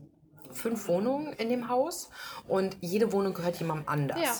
[0.58, 2.10] fünf Wohnungen in dem Haus
[2.46, 4.20] und jede Wohnung gehört jemandem anders.
[4.20, 4.34] Ja.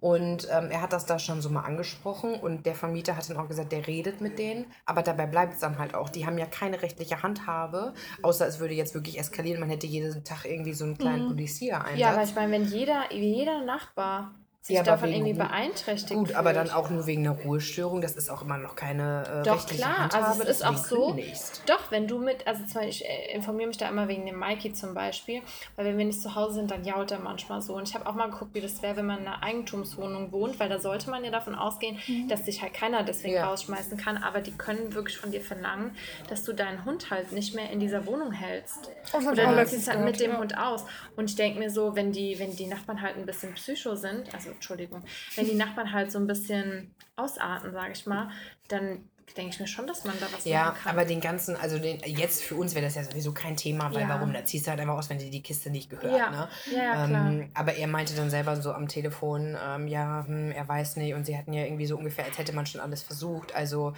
[0.00, 3.36] Und ähm, er hat das da schon so mal angesprochen und der Vermieter hat dann
[3.36, 6.08] auch gesagt, der redet mit denen, aber dabei bleibt es dann halt auch.
[6.08, 9.60] Die haben ja keine rechtliche Handhabe, außer es würde jetzt wirklich eskalieren.
[9.60, 11.28] Man hätte jeden Tag irgendwie so einen kleinen mhm.
[11.30, 11.98] Poliziereinsatz.
[11.98, 16.52] Ja, aber ich meine, wenn jeder, jeder Nachbar sich Ja, davon irgendwie beeinträchtigt Gut, aber
[16.52, 16.76] dann fühlt.
[16.76, 18.02] auch nur wegen einer Ruhestörung.
[18.02, 20.00] Das ist auch immer noch keine äh, Doch, klar.
[20.00, 20.26] Handhabe.
[20.26, 21.06] Also es ist auch so.
[21.08, 21.62] kündigst.
[21.66, 24.38] Doch, wenn du mit, also zum Beispiel, ich äh, informiere mich da immer wegen dem
[24.38, 25.40] Mikey zum Beispiel,
[25.76, 27.74] weil wenn wir nicht zu Hause sind, dann jault er manchmal so.
[27.74, 30.60] Und ich habe auch mal geguckt, wie das wäre, wenn man in einer Eigentumswohnung wohnt,
[30.60, 31.98] weil da sollte man ja davon ausgehen,
[32.28, 33.46] dass sich halt keiner deswegen Ja.
[33.48, 35.96] rausschmeißen kann, aber die können wirklich von dir verlangen,
[36.28, 38.90] dass du deinen Hund halt nicht mehr in dieser Wohnung hältst.
[39.14, 40.36] Oh, Oder du ziehst halt mit dem.
[40.36, 40.84] Hund aus.
[41.16, 44.32] Und ich denke mir so, wenn die, wenn die Nachbarn halt ein bisschen psycho sind,
[44.32, 45.02] also Entschuldigung,
[45.36, 48.30] wenn die Nachbarn halt so ein bisschen ausarten, sage ich mal,
[48.68, 50.92] dann denke ich mir schon, dass man da was Ja, machen kann.
[50.92, 54.02] aber den ganzen, also den, jetzt für uns wäre das ja sowieso kein Thema, weil
[54.02, 54.08] Ja.
[54.08, 54.32] warum?
[54.32, 56.12] Da ziehst du halt einfach aus, wenn dir die Kiste nicht gehört.
[56.18, 56.30] Ja.
[56.30, 56.48] Ne?
[56.74, 57.30] Ja, ja, klar.
[57.30, 61.14] Ähm, aber er meinte dann selber so am Telefon, ähm, ja, hm, er weiß nicht.
[61.14, 63.54] Und sie hatten ja irgendwie so ungefähr, als hätte man schon alles versucht.
[63.54, 63.94] Also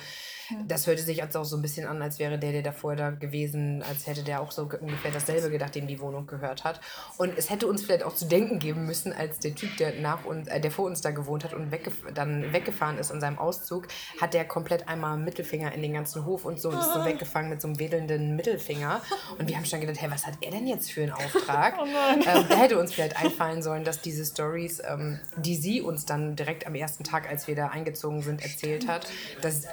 [0.69, 3.11] das hörte sich jetzt auch so ein bisschen an, als wäre der, der davor da
[3.11, 6.81] gewesen, als hätte der auch so ge- ungefähr dasselbe gedacht, dem die Wohnung gehört hat.
[7.19, 10.25] Und es hätte uns vielleicht auch zu denken geben müssen, als der Typ, der nach
[10.25, 13.39] uns, äh, der vor uns da gewohnt hat und weggef dann weggefahren ist an seinem
[13.39, 13.89] Auszug,
[14.21, 17.51] hat der komplett einmal Mittelfinger in den ganzen Hof und so und ist so weggefangen
[17.51, 19.01] mit so einem wedelnden Mittelfinger.
[19.39, 21.75] Und wir haben schon gedacht, hey, was hat er denn jetzt für einen Auftrag?
[21.83, 26.37] ähm, da hätte uns vielleicht einfallen sollen, dass diese Stories, ähm, die sie uns dann
[26.37, 29.07] direkt am ersten Tag, als wir da eingezogen sind, erzählt hat,
[29.41, 29.65] dass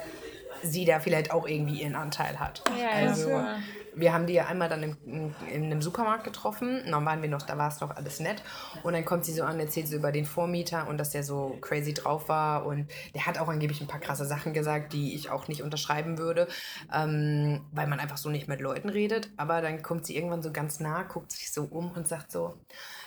[0.62, 2.62] sie da vielleicht auch irgendwie ihren Anteil hat.
[2.78, 3.58] Ja, ja, also, klar.
[3.94, 6.82] wir haben die ja einmal dann im, in, in einem Supermarkt getroffen.
[6.90, 8.42] Dann waren wir noch, da war es noch alles nett.
[8.82, 11.56] Und dann kommt sie so an, erzählt so über den Vormieter und dass der so
[11.60, 12.66] crazy drauf war.
[12.66, 16.18] Und der hat auch angeblich ein paar krasse Sachen gesagt, die ich auch nicht unterschreiben
[16.18, 16.48] würde,
[16.92, 19.30] ähm, weil man einfach so nicht mit Leuten redet.
[19.36, 22.58] Aber dann kommt sie irgendwann so ganz nah, guckt sich so um und sagt so,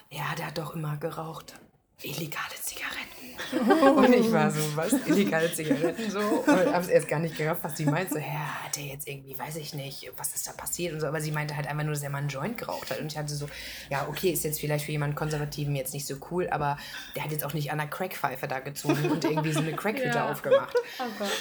[0.09, 1.55] ja, der hat doch immer geraucht.
[2.03, 3.93] Illegale Zigaretten.
[3.97, 4.93] Und ich war so, was?
[5.05, 6.19] Illegale Zigaretten so?
[6.19, 8.09] Und hab's erst gar nicht gerafft, was sie meint.
[8.09, 11.07] So, ja, hat er jetzt irgendwie, weiß ich nicht, was ist da passiert und so.
[11.07, 12.99] Aber sie meinte halt einfach nur, dass er mal einen Joint geraucht hat.
[12.99, 13.47] Und ich hatte so,
[13.89, 16.77] ja, okay, ist jetzt vielleicht für jemanden Konservativen jetzt nicht so cool, aber
[17.15, 20.17] der hat jetzt auch nicht an der Crackpfeife da gezogen und irgendwie so eine Crackhütte
[20.17, 20.31] Ja.
[20.31, 20.75] aufgemacht.
[20.99, 21.31] Oh Gott.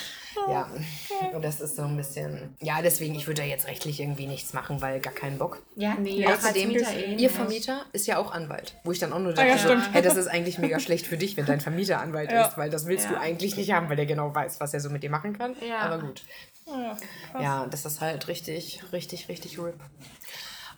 [0.49, 0.71] Ja,
[1.33, 4.53] und das ist so ein bisschen, ja, deswegen, ich würde da jetzt rechtlich irgendwie nichts
[4.53, 5.63] machen, weil gar keinen Bock.
[5.77, 7.31] Ja, nee, außerdem, eh ihr.
[7.31, 8.77] Vermieter ist ja auch Anwalt.
[8.85, 11.07] Wo ich dann auch nur Ah, dachte, ja, so, hey, das ist eigentlich mega schlecht
[11.07, 12.47] für dich, wenn dein Vermieter Anwalt Ja.
[12.49, 13.21] ist, weil das willst du Ja.
[13.21, 15.55] eigentlich nicht haben, weil der genau weiß, was er so mit dir machen kann.
[15.67, 15.81] Ja.
[15.81, 16.23] Aber gut.
[16.67, 16.97] Ja,
[17.33, 17.43] krass.
[17.43, 19.81] Ja, das ist halt richtig, richtig, richtig RIP.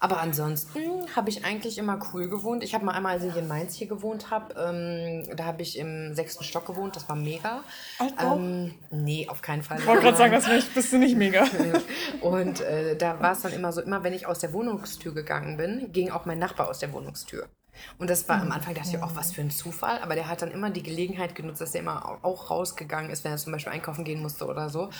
[0.04, 2.62] Aber ansonsten habe ich eigentlich immer cool gewohnt.
[2.62, 5.78] Ich habe mal einmal, als ich in Mainz hier gewohnt habe, ähm, da habe ich
[5.78, 6.94] im sechsten Stock gewohnt.
[6.94, 7.64] Das war mega.
[7.98, 8.36] Altbau?
[8.36, 9.78] Ähm, nee, auf keinen Fall.
[9.78, 11.46] Ich wollte gerade sagen, das bist du nicht mega.
[12.20, 15.56] Und äh, da war es dann immer so, immer wenn ich aus der Wohnungstür gegangen
[15.56, 17.48] bin, ging auch mein Nachbar aus der Wohnungstür.
[17.98, 20.42] Und das war am Anfang, dachte ich, auch was für ein Zufall, aber der hat
[20.42, 23.52] dann immer die Gelegenheit genutzt, dass er immer au- auch rausgegangen ist, wenn er zum
[23.52, 24.90] Beispiel einkaufen gehen musste oder so.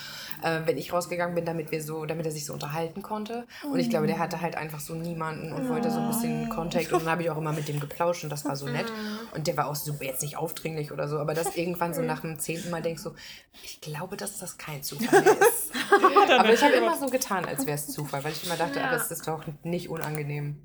[0.43, 3.45] Äh, wenn ich rausgegangen bin, damit wir so, damit er sich so unterhalten konnte.
[3.63, 6.91] Und ich glaube, der hatte halt einfach so niemanden und wollte so ein bisschen Kontakt.
[6.91, 8.91] Und dann habe ich auch immer mit dem geplauscht und das war so nett.
[9.33, 12.21] Und der war auch super, jetzt nicht aufdringlich oder so, aber das irgendwann so nach
[12.21, 13.13] dem zehnten Mal denkst so,
[13.63, 15.71] ich glaube, dass das kein Zufall ist.
[16.39, 18.87] aber ich habe immer so getan, als wäre es Zufall, weil ich immer dachte, Ja.
[18.87, 20.57] aber es ist doch nicht unangenehm.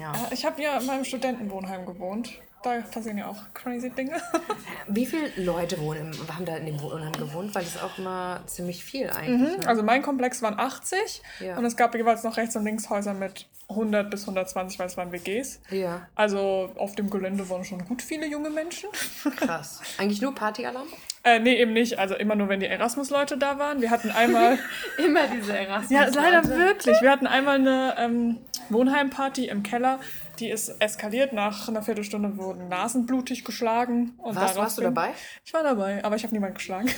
[0.00, 0.12] Ja.
[0.30, 2.30] Ich habe ja in meinem Studentenwohnheim gewohnt.
[2.62, 4.20] Da passieren ja auch crazy Dinge.
[4.88, 7.54] Wie viele Leute wohnen im, haben da in dem Wohnheim gewohnt?
[7.54, 9.58] Weil das ist auch immer ziemlich viel eigentlich.
[9.58, 9.66] Ne?
[9.66, 11.56] Also mein Komplex waren 80 Ja.
[11.56, 14.96] und es gab jeweils noch rechts und links Häuser mit 100 bis 120, weil es
[14.98, 15.60] waren WGs.
[15.70, 18.90] Ja, Also auf dem Gelände waren schon gut viele junge Menschen.
[19.36, 19.80] krass.
[19.98, 20.88] Eigentlich nur Partyalarm?
[21.22, 21.98] Äh, nee, eben nicht.
[21.98, 23.82] Also immer nur, wenn die Erasmus-Leute da waren.
[23.82, 24.58] Wir hatten einmal...
[24.98, 25.90] Immer diese Erasmus.
[25.90, 27.00] ja, leider wirklich.
[27.02, 28.38] Wir hatten einmal eine ähm,
[28.70, 30.00] Wohnheimparty im Keller.
[30.38, 31.34] Die ist eskaliert.
[31.34, 34.14] Nach einer Viertelstunde wurden Nasen blutig geschlagen.
[34.18, 35.10] Und Warst, warst du dabei?
[35.44, 36.90] Ich war dabei, aber ich habe niemanden geschlagen.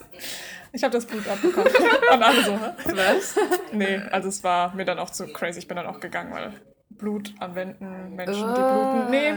[0.72, 1.70] ich habe das Blut abbekommen.
[2.12, 2.58] Und alle so?
[2.96, 3.36] Was?
[3.72, 5.60] Nee, also es war mir dann auch zu crazy.
[5.60, 6.52] Ich bin dann auch gegangen, weil
[6.98, 8.92] Blut an Wänden, Menschen, die Ah.
[9.04, 9.10] bluten.
[9.10, 9.34] Nee,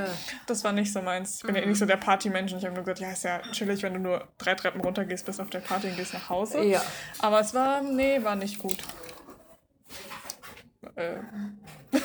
[0.48, 1.38] das war nicht so meins.
[1.38, 2.54] Ich bin ja eh nicht so der Partymensch.
[2.54, 5.40] Ich habe nur gesagt, ja, ist ja chillig, wenn du nur drei Treppen runtergehst, bis
[5.40, 6.62] auf der Party und gehst nach Hause.
[6.64, 6.82] Ja.
[7.20, 8.78] Aber es war, nee, war nicht gut.
[10.96, 11.16] Äh,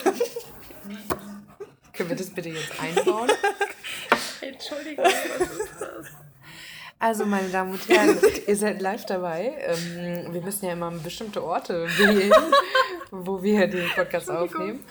[1.92, 3.28] Können wir das bitte jetzt einbauen?
[4.40, 6.06] Entschuldigung, was ist das?
[6.98, 9.54] Also, meine Damen und Herren, ihr seid live dabei.
[9.66, 12.32] Ähm, wir müssen ja immer bestimmte Orte wählen,
[13.10, 14.84] wo wir den Podcast aufnehmen.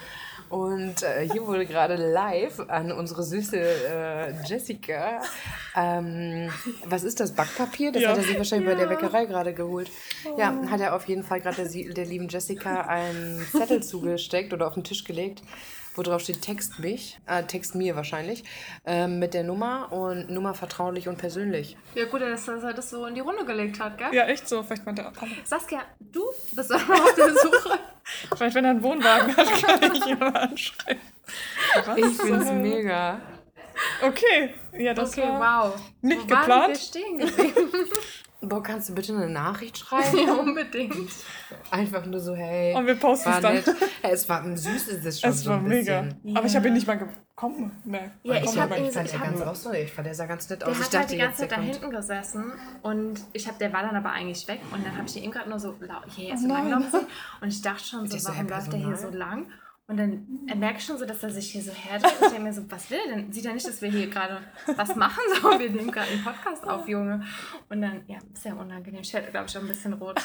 [0.50, 5.22] Und äh, hier wurde gerade live an unsere süße äh, Jessica.
[5.76, 6.50] Ähm,
[6.86, 7.34] was ist das?
[7.34, 7.92] Backpapier?
[7.92, 8.10] Das Ja.
[8.10, 9.92] hat er sich wahrscheinlich bei der Bäckerei gerade geholt.
[10.38, 14.68] Ja, hat er auf jeden Fall gerade der, der lieben Jessica einen Zettel zugesteckt oder
[14.68, 15.44] auf den Tisch gelegt,
[16.00, 18.46] wo drauf steht Text mich, äh, Text mir wahrscheinlich,
[18.86, 21.76] ähm, mit der Nummer und Nummer vertraulich und persönlich.
[21.94, 24.08] Ja, gut, dass er das so in die Runde gelegt hat, gell?
[24.14, 24.64] ja, echt so.
[24.64, 25.12] Vielleicht meinte er,
[25.44, 26.24] Saskia, du
[26.54, 27.80] bist auch auf der Suche.
[28.38, 31.02] vielleicht wenn er einen Wohnwagen hat, kann ich ihn mal anschreiben.
[31.86, 31.98] Was?
[31.98, 33.20] Ich find's mega.
[34.02, 35.82] Okay, ja, das Okay, war wow.
[36.02, 36.78] nicht Wo waren wir geplant.
[36.78, 37.79] stehen geblieben?
[38.50, 40.18] Boah, kannst du bitte eine Nachricht schreiben?
[40.18, 41.10] ja, unbedingt.
[41.72, 42.76] Einfach nur so, hey.
[42.76, 43.54] Und wir posten es dann.
[43.54, 43.66] nett.
[44.04, 46.02] Ja, es war süß, ist es schon Es so war ein mega.
[46.02, 46.38] bisschen.
[46.38, 47.72] Aber ich habe ihn nicht mal gekommen.
[47.86, 49.72] Nee, Ja, ich komm, hab aber ihn Ich fand Ich er hab- ganz auch so,
[49.72, 50.78] ich fand der sah ganz nett Der aus.
[50.78, 53.58] Ich hat halt dachte die jetzt, ganze Zeit der da hinten gesessen und ich hab,
[53.60, 55.76] der war dann aber eigentlich weg und dann habe ich ihn eben gerade nur so
[55.80, 56.70] laut hier jetzt so nein.
[56.70, 56.86] lang
[57.42, 59.46] und ich dachte schon so, Ich so, warum läuft der hier so lang?
[59.90, 62.44] Und dann er merkt schon so, dass er sich hier so herdreht und ich denke
[62.44, 63.34] mir so, was will er denn?
[63.34, 64.40] Sieht er nicht, dass wir hier gerade
[64.76, 65.20] was machen?
[65.42, 67.24] So, wir nehmen gerade einen Podcast auf, Junge.
[67.70, 69.02] Und dann, ja, sehr unangenehm.
[69.02, 70.22] Ich werde, glaube ich, auch ein bisschen rot.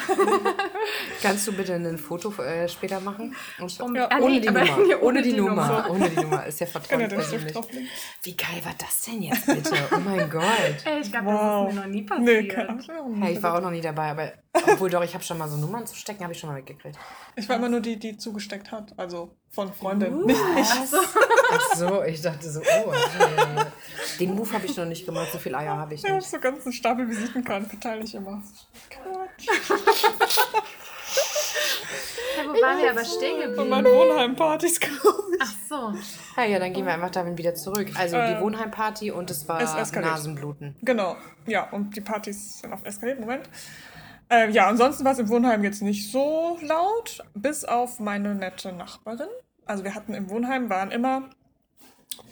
[1.23, 3.35] Kannst du bitte ein Foto äh, später machen?
[3.59, 4.79] Und Um- Ja, Ah, ohne nee, die aber- Nummer.
[4.87, 5.87] nee, ohne die Nummer.
[5.91, 6.47] Ohne die Nummer.
[6.47, 7.89] Ist ja er den Stift persönlich.
[8.23, 9.75] Wie geil war das denn jetzt bitte?
[9.95, 10.45] Oh mein Gott.
[10.85, 11.65] Ey, ich glaube, Wow.
[11.67, 12.69] das ist mir noch nie Nee, passiert.
[12.91, 13.23] Ahnung.
[13.23, 15.57] Hey, ich war auch noch nie dabei, aber obwohl doch, ich habe schon mal so
[15.57, 16.97] Nummern zu stecken, habe ich schon mal mitgekriegt.
[17.37, 18.93] Ich war immer nur die, die zugesteckt hat.
[18.97, 20.25] Also von Freundin.
[20.27, 20.69] Nicht ich.
[21.53, 23.67] Ach so, ich dachte so, oh, okay.
[24.21, 26.31] Den Move habe ich noch nicht gemacht, so viel Eier habe ich Ich habe nicht.
[26.31, 28.43] so ganzen Stapel Visitenkarten, verteile ich immer.
[28.91, 30.39] Quatsch.
[32.37, 33.71] Ja, wo waren wir aber stehen Von geblieben?
[33.71, 35.41] meinen Wohnheimpartys, glaube ich.
[35.41, 35.93] Ach so.
[36.41, 37.89] Ja, ja, dann gehen wir einfach damit wieder zurück.
[37.97, 40.13] Also Äh, die Wohnheimparty und es war es eskaliert.
[40.13, 40.77] Nasenbluten.
[40.83, 43.49] Genau, ja, und die Partys sind auf eskaliert, Moment.
[44.31, 48.73] Äh, ja, ansonsten war es im Wohnheim jetzt nicht so laut, bis auf meine nette
[48.73, 49.29] Nachbarin.
[49.67, 51.31] Also wir hatten im Wohnheim, waren immer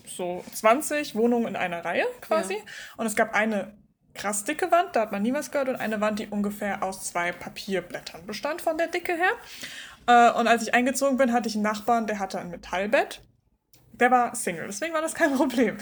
[0.07, 2.57] so 20 Wohnungen in einer Reihe quasi.
[2.97, 3.75] Und es gab eine
[4.15, 7.05] krass dicke Wand, da hat man nie was gehört, und eine Wand, die ungefähr aus
[7.05, 9.33] zwei Papierblättern bestand von der Dicke her.
[10.07, 13.23] Äh, und als ich eingezogen bin, hatte ich einen Nachbarn, der hatte ein Metallbett.
[14.03, 15.77] Der war Single, deswegen war das kein Problem.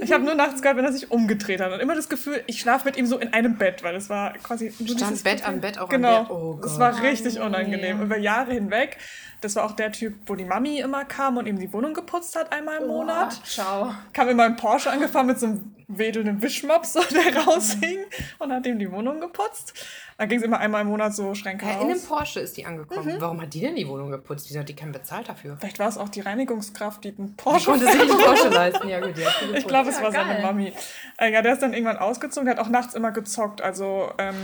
[0.00, 1.72] Ich habe nur nachts gehört, wenn er sich umgedreht hat.
[1.72, 4.32] Und immer das Gefühl, ich schlafe mit ihm so in einem Bett, weil es war
[4.34, 4.72] quasi.
[4.78, 6.20] nur Stand Bett Gefühl- an Bett auch an Genau.
[6.20, 6.30] Bett?
[6.30, 6.78] Oh es Gott.
[6.78, 8.00] war richtig Oh, unangenehm.
[8.00, 8.96] Über Jahre hinweg.
[9.44, 12.34] Das war auch der Typ, wo die Mami immer kam und ihm die Wohnung geputzt
[12.34, 13.38] hat, einmal im Monat.
[13.40, 13.94] Oh, ciao.
[14.14, 17.98] Kam in meinem Porsche angefahren mit so einem wedelnden Wischmopp, so, der raushing
[18.38, 19.74] und hat ihm die Wohnung geputzt.
[20.16, 22.06] Dann ging es immer einmal im Monat so Schränke Ja, in einem raus.
[22.06, 23.16] Porsche ist die angekommen.
[23.18, 24.48] Warum hat die denn die Wohnung geputzt?
[24.48, 25.58] Wieso hat die keinen bezahlt dafür?
[25.60, 28.88] Vielleicht war es auch die Reinigungskraft, die den Die Porsche konnte sich einen Porsche leisten.
[28.88, 30.42] Ja gut, die hat die Ich glaube, es Ja, war seine geil.
[30.42, 30.72] Mami.
[31.18, 32.46] Äh, ja, der ist dann irgendwann ausgezogen.
[32.46, 33.60] Der hat auch nachts immer gezockt.
[33.60, 34.34] Also ähm,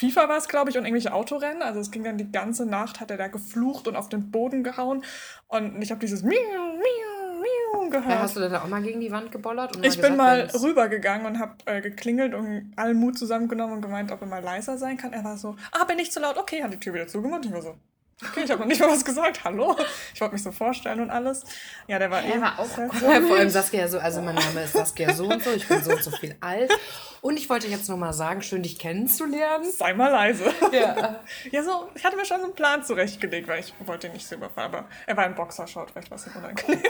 [0.00, 1.62] FIFA war es, glaube ich, und irgendwelche Autorennen.
[1.62, 4.64] Also es ging dann die ganze Nacht, hat er da geflucht und auf den Boden
[4.64, 5.04] gehauen.
[5.48, 8.18] Und ich habe dieses Miau, Miau, Miau Ja, gehört.
[8.20, 9.76] hast du denn da auch mal gegen die Wand gebollert?
[9.76, 13.82] Und ich gesagt, bin mal rübergegangen und habe äh, geklingelt und allen Mut zusammengenommen und
[13.82, 15.12] gemeint, ob er mal leiser sein kann.
[15.12, 16.38] Er war so, ah, bin ich zu laut?
[16.38, 17.44] Okay, hat die Tür wieder zugemacht.
[17.44, 17.76] Ich war so,
[18.22, 19.44] okay, ich habe noch nicht mal was gesagt.
[19.44, 19.76] Hallo?
[20.14, 21.44] Ich wollte mich so vorstellen und alles.
[21.86, 24.64] Ja, der war Er eh war auch Ja, vor allem Saskia so, also mein Name
[24.64, 26.72] ist Saskia so und so, ich bin so und so viel alt.
[27.20, 29.70] Und ich wollte jetzt nochmal sagen, schön dich kennenzulernen.
[29.70, 30.44] Sei mal leise.
[30.72, 31.20] Ja.
[31.50, 34.26] Ja, so, ich hatte mir schon so einen Plan zurechtgelegt, weil ich wollte ihn nicht
[34.26, 36.82] so überfallen, aber er war ein Boxershort, vielleicht war es ihm unangenehm.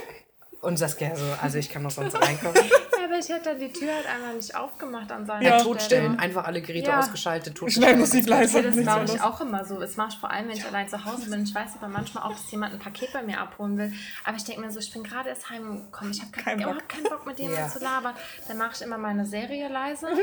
[0.60, 2.54] Und Saskia so, also ich kann noch sonst reinkommen.
[2.54, 5.48] Ja, aber ich hätte dann die Tür halt einmal nicht aufgemacht an seiner Ja.
[5.52, 5.72] Ja, Stelle.
[5.74, 6.98] totstellen, einfach alle Geräte Ja.
[7.00, 7.98] ausgeschaltet, Schnell totstellen.
[7.98, 8.58] Musik leise.
[8.60, 9.80] Ja, das mache so ich auch immer so.
[9.80, 11.44] Das mache ich vor allem, wenn ich allein zu Hause bin.
[11.44, 13.90] Ich weiß aber manchmal auch, dass jemand ein Paket bei mir abholen will.
[14.24, 16.12] Aber ich denke mir so, ich bin gerade erst heimgekommen.
[16.12, 17.70] Ich habe Kein überhaupt keinen Bock, mit jemandem Ja.
[17.72, 18.14] zu labern.
[18.46, 20.08] Dann mache ich immer meine Serie leise.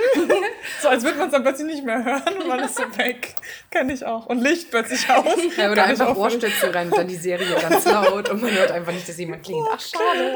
[0.81, 3.33] So, als würde man es dann plötzlich nicht mehr hören und man ist so weg.
[3.71, 4.27] Kenne ich auch.
[4.27, 5.25] Und Licht plötzlich aus.
[5.57, 8.91] Ja, oder einfach Ohrstöpsel rein und dann die Serie ganz laut und man hört einfach
[8.91, 9.67] nicht, dass jemand klingt.
[9.73, 10.26] Ach, schade.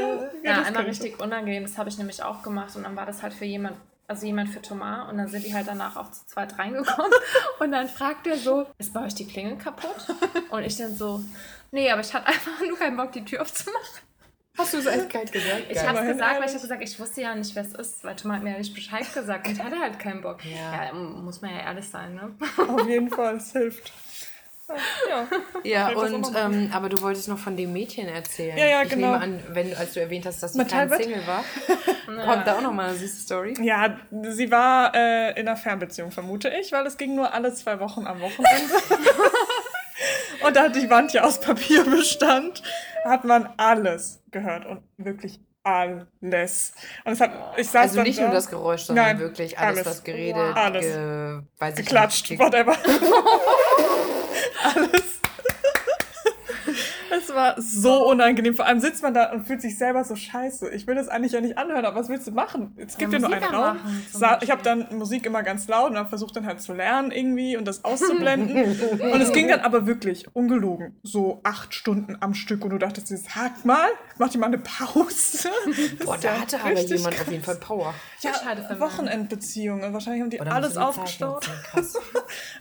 [0.44, 1.64] Ja, das einmal richtig unangenehm.
[1.64, 2.76] Das habe ich nämlich auch gemacht.
[2.76, 3.78] Und dann war das halt für jemand,
[4.08, 5.10] also jemand für Thomas.
[5.10, 7.12] Und dann sind die halt danach auch zu zweit reingekommen.
[7.60, 9.96] Und dann fragt er so, ist bei euch die Klingel kaputt?
[10.50, 11.22] Und ich dann so,
[11.72, 14.02] nee, aber ich hatte einfach nur keinen Bock, die Tür aufzumachen.
[14.58, 15.64] Hast du so eiskalt gesagt?
[15.70, 18.04] Ich habe Immerhin gesagt, weil ich habe gesagt, ich wusste ja nicht, wer es ist,
[18.04, 20.44] weil Thomas hat mir ja nicht Bescheid gesagt und hatte halt keinen Bock.
[20.44, 20.86] Ja.
[20.86, 22.36] Ja, muss man ja ehrlich sein, ne?
[22.68, 23.94] Auf jeden Fall, es hilft.
[25.10, 25.28] Ja,
[25.64, 28.58] Ja, das und ähm, aber du wolltest noch von dem Mädchen erzählen.
[28.58, 29.14] Ja, ja, ich genau.
[29.14, 30.90] nehme an, wenn, als du erwähnt hast, dass sie kein?
[30.90, 31.44] Single war,
[32.26, 33.54] kommt da auch noch mal eine süße Story.
[33.62, 33.98] ja
[34.30, 38.06] sie war äh, in einer Fernbeziehung, vermute ich, weil es ging nur alle zwei Wochen
[38.08, 38.74] am Wochenende.
[40.46, 42.62] und da die Wand ja aus Papier bestand,
[43.06, 46.74] hat man alles gehört und wirklich alles.
[47.06, 49.80] Und es hat, ich saß Also nicht da, nur das Geräusch, sondern Nein, wirklich alles,
[49.80, 49.86] alles.
[49.88, 50.56] was geredet, Wow.
[50.56, 50.86] Alles.
[50.86, 52.76] Ge, weiß ich geklatscht, whatever.
[54.76, 55.11] Alles.
[57.34, 58.54] War so unangenehm.
[58.56, 60.70] Vor allem sitzt man da und fühlt sich selber so scheiße.
[60.72, 62.74] Ich will das eigentlich ja nicht anhören, aber was willst du machen?
[62.78, 63.78] Es gibt ja, nur Musik einen Raum.
[64.12, 67.12] Sa- Ich habe dann Musik immer ganz laut und habe versucht dann halt zu lernen
[67.12, 68.80] irgendwie und das auszublenden.
[69.00, 73.10] und es ging dann aber wirklich ungelogen so acht Stunden am Stück und du dachtest
[73.10, 75.50] dir, sag mal, mach dir mal eine Pause.
[76.04, 77.28] Boah, Das da ja hatte aber jemand auf krass.
[77.32, 77.94] jeden Fall Power.
[78.22, 78.32] Ja.
[78.80, 79.94] Wochenendbeziehungen.
[79.94, 81.50] Wahrscheinlich haben die Oder alles aufgestaut.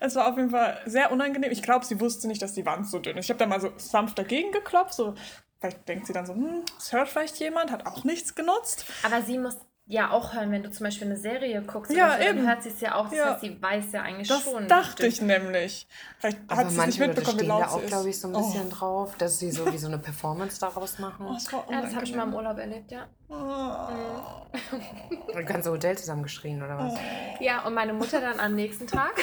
[0.01, 1.51] Es war auf jeden Fall sehr unangenehm.
[1.53, 3.27] Ich glaube, sie wusste nicht, dass die Wand so dünn ist.
[3.27, 4.95] Ich habe da mal so sanft dagegen geklopft.
[4.95, 5.15] So,
[5.61, 8.87] vielleicht denkt sie dann so, hm, es hört vielleicht jemand, hat auch nichts genutzt.
[9.05, 9.57] Aber sie muss
[9.87, 11.91] ja auch hören, wenn du zum Beispiel eine Serie guckst.
[11.93, 12.39] Ja, so, eben.
[12.39, 13.09] Dann hört sie es ja auch.
[13.09, 13.31] Das Ja.
[13.33, 14.69] heißt, sie weiß ja eigentlich Das schon.
[14.69, 15.89] dachte ich nämlich.
[16.21, 18.21] Vielleicht Aber hat sie nicht manche Leute mitbekommen, wie stehen da laut auch, glaube ich,
[18.21, 18.47] so ein Oh.
[18.47, 21.27] bisschen drauf, dass sie so wie so eine Performance daraus machen.
[21.29, 22.35] Oh, das Ja, das habe ich mal im.
[22.35, 23.09] Urlaub erlebt, ja.
[23.29, 25.37] Oh.
[25.37, 26.95] Und ganze Hotel zusammengeschrien oder was?
[27.41, 29.15] Ja, und meine Mutter dann am nächsten Tag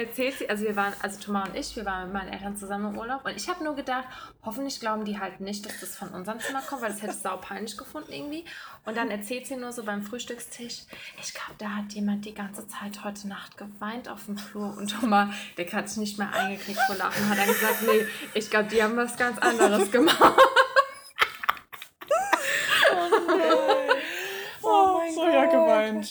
[0.00, 2.94] erzählt sie, also wir waren, also Thomas und ich, wir waren mit meinen Eltern zusammen
[2.94, 4.04] im Urlaub und ich habe nur gedacht,
[4.42, 7.20] hoffentlich glauben die halt nicht, dass das von unserem Zimmer kommt, weil das hätte ich
[7.20, 8.44] sau peinlich gefunden irgendwie.
[8.84, 10.82] Und dann erzählt sie nur so beim Frühstückstisch,
[11.22, 14.88] ich glaube, da hat jemand die ganze Zeit heute Nacht geweint auf dem Flur und
[15.00, 18.68] Thomas, der hat sich nicht mehr eingekriegt vor Lachen, hat dann gesagt, nee, ich glaube,
[18.68, 20.34] die haben was ganz anderes gemacht.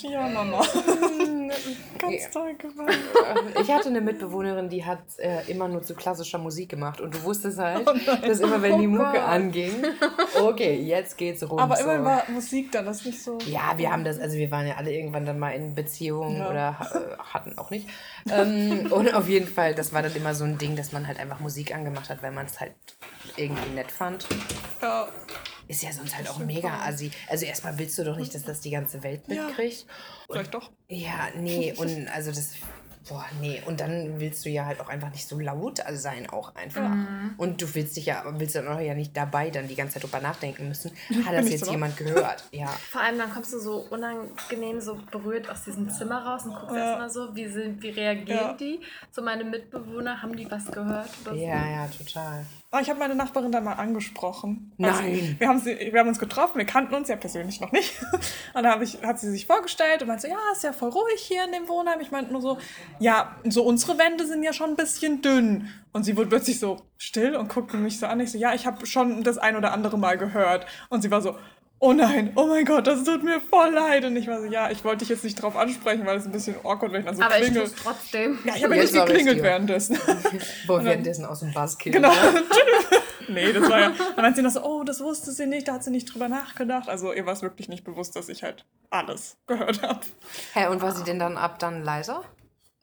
[0.02, 0.62] Ja, Mama.
[1.98, 2.30] Ganz Ja.
[2.32, 2.98] toll geweint.
[3.62, 7.24] Ich hatte eine Mitbewohnerin, die hat äh, immer nur zu klassischer Musik gemacht und du
[7.24, 7.88] wusstest halt,
[8.26, 9.22] dass immer wenn die Oh Mucke Gott.
[9.22, 9.84] anging,
[10.42, 11.60] okay, jetzt geht's rum.
[11.60, 11.84] Aber so.
[11.84, 13.38] immerhin war Musik dann, das ist nicht so.
[13.48, 16.50] Ja, wir haben das, also wir waren ja alle irgendwann dann mal in Beziehungen Ja.
[16.50, 17.88] oder äh, hatten auch nicht.
[18.32, 21.20] Ähm, und auf jeden Fall, das war dann immer so ein Ding, dass man halt
[21.20, 22.74] einfach Musik angemacht hat, weil man es halt
[23.36, 24.26] irgendwie nett fand.
[24.82, 25.08] Ja.
[25.70, 27.12] Ist ja sonst halt auch mega assi.
[27.28, 29.46] Also erstmal willst du doch nicht, dass das die ganze Welt Ja.
[29.46, 29.86] mitkriegt.
[30.28, 30.72] Vielleicht doch.
[30.88, 32.54] Ja, nee, und also das,
[33.10, 33.62] boah, nee.
[33.66, 36.92] Und dann willst du ja halt auch einfach nicht so laut sein, auch einfach.
[37.38, 40.04] Und du willst dich ja, willst dann auch ja nicht dabei dann die ganze Zeit
[40.04, 40.92] drüber nachdenken müssen.
[41.26, 41.72] Hat das jetzt so.
[41.72, 42.44] jemand gehört?
[42.52, 42.68] Ja.
[42.92, 46.76] Vor allem dann kommst du so unangenehm, so berührt aus diesem Zimmer raus und guckst
[46.76, 46.90] Ja.
[46.90, 48.54] erstmal so, wie, sind, wie reagieren Ja.
[48.54, 48.80] die?
[49.12, 51.10] So meine Mitbewohner, haben die was gehört?
[51.24, 51.38] Oder so?
[51.42, 52.46] Ja, ja, total.
[52.72, 54.72] Ah, ich habe meine Nachbarin dann mal angesprochen.
[54.78, 54.92] Nein.
[54.94, 58.00] Also, wir, haben sie, wir haben uns getroffen, wir kannten uns ja persönlich noch nicht.
[58.54, 60.90] Und da hab ich, hat sie sich vorgestellt und meinte so, ja, ist ja voll
[60.90, 62.00] ruhig hier in dem Wohnheim.
[62.00, 62.58] Ich meinte nur so,
[63.00, 65.70] ja, so unsere Wände sind ja schon ein bisschen dünn.
[65.92, 68.20] Und sie wurde plötzlich so still und guckte mich so an.
[68.20, 70.66] Ich so, ja, ich habe schon das ein oder andere Mal gehört.
[70.90, 71.36] Und sie war so,
[71.80, 74.06] oh nein, oh mein Gott, das tut mir voll leid.
[74.06, 76.32] Und ich war so, ja, ich wollte dich jetzt nicht drauf ansprechen, weil es ein
[76.32, 77.64] bisschen awkward, wenn ich dann so Aber ich klingel.
[77.64, 78.40] tue es trotzdem.
[78.44, 79.98] Ja, ich habe ja Jetzt nicht geklingelt währenddessen.
[80.68, 81.94] Wo währenddessen aus dem Buzzkill.
[81.94, 82.12] Genau.
[83.30, 83.92] nee, das war ja.
[84.16, 86.28] Dann meint sie noch so, oh, das wusste sie nicht, da hat sie nicht drüber
[86.28, 86.90] nachgedacht.
[86.90, 90.02] Also ihr war es wirklich nicht bewusst, dass ich halt alles gehört habe.
[90.54, 92.24] Hä, und war sie denn dann ab dann leiser?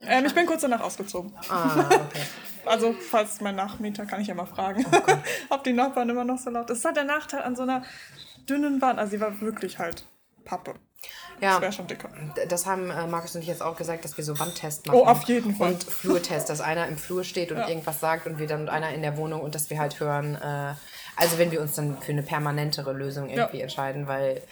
[0.02, 1.32] Ähm, ich bin kurz danach ausgezogen.
[1.48, 2.20] Ah, okay.
[2.66, 4.84] Also, falls mein Nachmieter, kann ich ja mal fragen,
[5.50, 6.68] ob die Nachbarn immer noch so laut ist.
[6.70, 7.84] Das ist halt der Nachteil an so einer
[8.48, 8.98] dünnen Wand.
[8.98, 10.04] Also, sie war wirklich halt
[10.44, 10.74] Pappe.
[11.40, 12.08] Ja, Das wäre schon dicker.
[12.48, 14.98] das haben äh, Markus und ich jetzt auch gesagt, dass wir so Wandtests machen.
[14.98, 15.74] Oh, auf jeden Fall.
[15.74, 17.68] Und Flurtest, dass einer im Flur steht und Ja.
[17.68, 20.34] irgendwas sagt und wir dann und einer in der Wohnung und dass wir halt hören,
[20.34, 20.74] äh,
[21.14, 23.62] also wenn wir uns dann für eine permanentere Lösung irgendwie Ja.
[23.62, 24.42] entscheiden, weil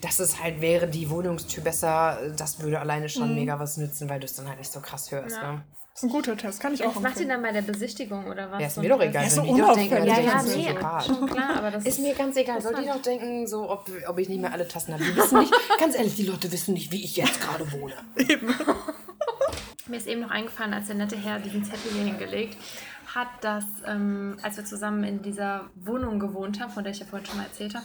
[0.00, 3.34] das ist halt, wäre die Wohnungstür besser, das würde alleine schon Mhm.
[3.36, 5.36] mega was nützen, weil du es dann halt nicht so krass hörst.
[5.36, 5.52] Ja.
[5.52, 5.62] Ne?
[5.94, 8.26] Das ist ein guter Test, kann ich auch Was macht ihr dann bei der Besichtigung
[8.26, 8.60] oder was?
[8.60, 9.24] Ja, ist So mir doch egal.
[9.24, 10.08] Ja, so die doch denken, unauffällig.
[10.08, 12.62] Ja, ich ja, nee, schon klar, aber das Ist mir ganz egal.
[12.62, 15.04] Soll die doch denken, so, ob, ob ich nicht mehr alle Tassen habe.
[15.04, 17.94] Die wissen nicht, ganz ehrlich, die Leute wissen nicht, wie ich jetzt gerade wohne.
[19.88, 22.56] Mir ist eben noch eingefallen, als der nette Herr diesen Zettel hier hingelegt
[23.14, 27.04] hat, dass, ähm, als wir zusammen in dieser Wohnung gewohnt haben, von der ich ja
[27.06, 27.84] vorhin schon mal erzählt habe,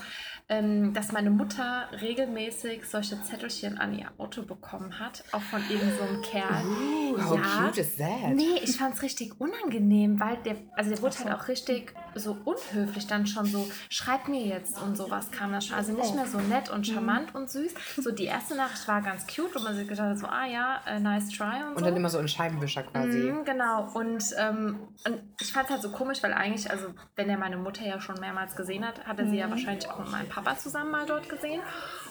[0.49, 5.97] ähm, dass meine Mutter regelmäßig solche Zettelchen an ihr Auto bekommen hat, auch von irgendeinem
[5.97, 6.65] so einem Kerl.
[6.65, 8.33] Ooh, how cute is that?
[8.33, 12.37] Nee, ich fand es richtig unangenehm, weil der, also der wurde halt auch richtig so
[12.45, 15.75] unhöflich dann schon so, schreib mir jetzt und sowas kam da schon.
[15.75, 17.73] Also nicht mehr so nett und charmant und süß.
[17.97, 20.81] So die erste Nachricht war ganz cute und man sich gedacht hat so, ah ja,
[20.87, 21.75] äh, nice try und so.
[21.77, 23.17] Und dann immer so ein Scheibenwischer quasi.
[23.17, 23.89] Mhm, genau.
[23.93, 27.57] Und, ähm, und ich fand es halt so komisch, weil eigentlich, also wenn er meine
[27.57, 30.55] Mutter ja schon mehrmals gesehen hat, hat er sie ja wahrscheinlich auch mit meinem Papa
[30.55, 31.61] zusammen mal dort gesehen.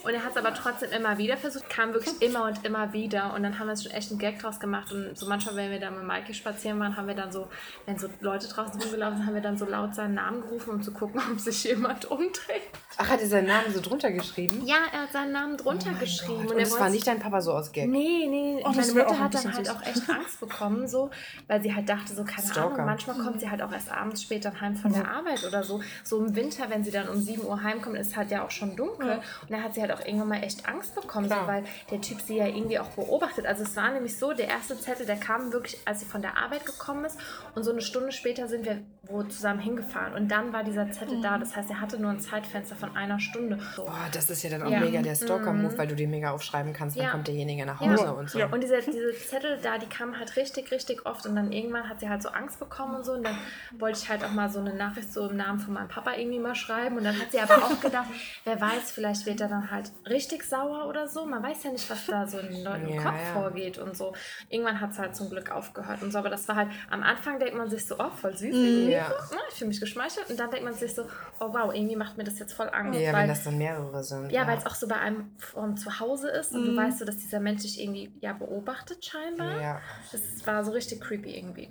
[0.02, 3.32] Und er hat es aber trotzdem immer wieder versucht, kam wirklich immer und immer wieder.
[3.34, 4.92] Und dann haben wir uns schon echt einen Gag draus gemacht.
[4.92, 7.48] Und so manchmal, wenn wir dann mit Maike spazieren waren, haben wir dann so,
[7.86, 10.82] wenn so Leute draußen rumgelaufen sind, haben wir dann so laut seinen Namen gerufen, um
[10.82, 12.62] zu gucken, ob sich jemand umdreht.
[12.98, 14.62] Ach, hat er seinen Namen so drunter geschrieben?
[14.66, 16.46] Ja, er hat seinen Namen drunter geschrieben.
[16.46, 17.88] Und er es war nicht dein Papa so aus Gag.
[17.88, 19.76] Nee, nee, Oh, das meine Mutter hat dann halt süß.
[19.76, 21.10] auch echt Angst bekommen, so,
[21.46, 22.74] weil sie halt dachte, so, keine Stalker.
[22.74, 25.80] Ahnung, manchmal kommt sie halt auch erst abends später heim von der Arbeit oder so.
[26.04, 28.76] So im Winter, wenn sie dann um 7 Uhr heimkommt, ist halt ja auch schon
[28.76, 29.20] dunkel.
[29.42, 32.20] Und da hat sie halt auch irgendwann mal echt Angst bekommen, so, weil der Typ
[32.22, 33.46] sie ja irgendwie auch beobachtet.
[33.46, 36.38] Also es war nämlich so, der erste Zettel, der kam wirklich, als sie von der
[36.38, 37.18] Arbeit gekommen ist.
[37.54, 40.14] Und so eine Stunde später sind wir wo zusammen hingefahren.
[40.14, 41.38] Und dann war dieser Zettel da.
[41.38, 43.58] Das heißt, er hatte nur ein Zeitfenster von einer Stunde.
[43.74, 43.84] So.
[43.86, 44.80] Boah, das ist ja dann auch Ja.
[44.80, 47.10] mega der Stalker-Move, weil du dir mega aufschreiben kannst, wann Ja.
[47.10, 47.90] kommt derjenige nach Ja.
[47.90, 48.38] Hause und so.
[48.38, 48.46] Ja.
[48.46, 51.26] Und diese, diese Zettel da, die kamen halt richtig, richtig oft.
[51.26, 53.12] Und dann irgendwann hat sie halt so Angst bekommen und so.
[53.12, 53.36] Und dann
[53.78, 56.38] wollte ich halt auch mal so eine Nachricht so im Namen von meinem Papa irgendwie
[56.38, 56.96] mal schreiben.
[56.98, 58.06] Und dann hat sie aber auch gedacht,
[58.44, 61.24] wer weiß, vielleicht wird er dann halt richtig sauer oder so.
[61.24, 63.32] Man weiß ja nicht, was da so in den Leuten im Ja, Kopf ja.
[63.40, 64.14] vorgeht und so.
[64.50, 66.18] Irgendwann hat es halt zum Glück aufgehört und so.
[66.18, 68.54] Aber das war halt, am Anfang denkt man sich so, oh, voll süß.
[68.54, 68.96] Ja.
[68.96, 69.12] Ja,
[69.50, 70.28] ich fühle mich geschmeichelt.
[70.30, 71.04] Und dann denkt man sich so,
[71.40, 72.98] oh wow, irgendwie macht mir das jetzt voll Angst.
[73.00, 74.30] Ja, weil, wenn das dann mehrere sind.
[74.32, 76.66] ja, weil es auch so bei einem vom Zuhause ist und Mhm.
[76.66, 79.60] du weißt so, dass dieser Mensch dich irgendwie ja beobachtet scheinbar.
[79.60, 79.80] Ja.
[80.12, 81.68] Das war so richtig creepy irgendwie.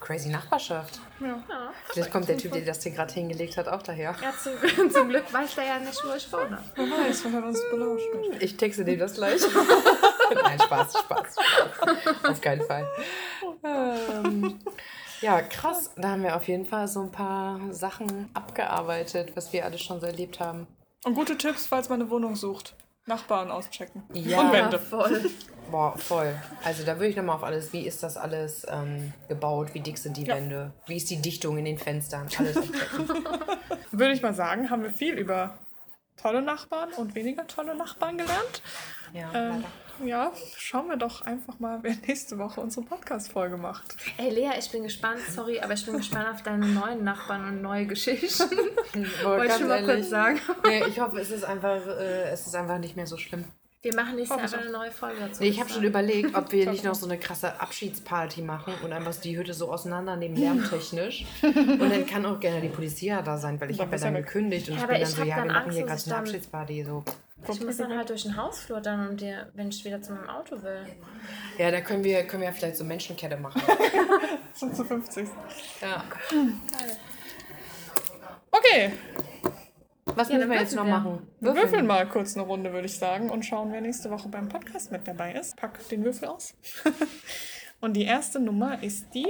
[0.00, 1.00] Crazy Nachbarschaft.
[1.20, 1.28] Ja.
[1.48, 4.16] Ja, Vielleicht kommt der Typ, der das hier gerade hingelegt hat, auch daher.
[4.20, 6.58] ja zum, zum Glück weiß der ja nicht, wo ich wohne.
[6.74, 8.04] Wer weiß, wer hat uns belauscht.
[8.40, 9.40] Ich texte dem das gleich.
[10.42, 12.24] Nein, Spaß, Spaß, Spaß.
[12.30, 12.88] Auf keinen Fall.
[13.64, 14.58] Ähm,
[15.20, 15.90] ja, krass.
[15.96, 20.00] Da haben wir auf jeden Fall so ein paar Sachen abgearbeitet, was wir alles schon
[20.00, 20.66] so erlebt haben.
[21.04, 22.74] Und gute Tipps, falls man eine Wohnung sucht.
[23.06, 24.02] Nachbarn auschecken.
[24.12, 24.40] Ja.
[24.40, 24.78] Und Wände.
[24.78, 25.30] voll.
[25.70, 26.34] Boah, voll.
[26.64, 29.98] Also da würde ich nochmal auf alles, wie ist das alles ähm, gebaut, wie dick
[29.98, 30.36] sind die Ja.
[30.36, 33.08] Wände, wie ist die Dichtung in den Fenstern, alles abchecken.
[33.92, 35.58] Würde ich mal sagen, haben wir viel über
[36.20, 38.62] tolle Nachbarn und weniger tolle Nachbarn gelernt.
[39.12, 39.64] Ja, Ähm,
[40.04, 43.96] ja, schauen wir doch einfach mal, wer nächste Woche unsere Podcast-Folge macht.
[44.16, 47.62] Ey, Lea, ich bin gespannt, sorry, aber ich bin gespannt auf deine neuen Nachbarn und
[47.62, 48.50] neue Geschichten.
[49.22, 49.96] Wollte ich schon mal ehrlich.
[49.96, 50.40] kurz sagen.
[50.64, 53.44] Nee, ich hoffe, es ist einfach, äh, es ist einfach nicht mehr so schlimm.
[53.82, 55.42] Wir machen nächstes Jahr einfach eine neue Folge dazu.
[55.42, 58.92] Nee, ich habe schon überlegt, ob wir nicht noch so eine krasse Abschiedsparty machen und
[58.92, 61.24] einfach die Hütte so auseinandernehmen, lärmtechnisch.
[61.42, 64.68] Und dann kann auch gerne die Polizei da sein, weil ich habe ja dann gekündigt
[64.68, 66.84] und Ja, ich bin dann ich so, ja, dann wir machen hier gerade eine Abschiedsparty.
[66.84, 67.04] So.
[67.48, 70.28] Ich muss dann halt durch den Hausflur dann, und dir, wenn ich wieder zu meinem
[70.28, 70.84] Auto will.
[71.56, 73.62] Ja, da können wir, können wir vielleicht so Menschenkette machen.
[74.52, 75.26] Sind zu 50.
[75.80, 76.04] Ja.
[78.50, 78.92] Okay,
[80.16, 81.10] Was Ja, müssen wir jetzt noch würfeln wir.
[81.10, 81.26] machen?
[81.40, 84.48] wir würfeln mal kurz eine Runde, würde ich sagen, und schauen, wer nächste Woche beim
[84.48, 85.56] Podcast mit dabei ist.
[85.56, 86.54] Pack den Würfel aus.
[87.80, 89.28] und die erste Nummer ist die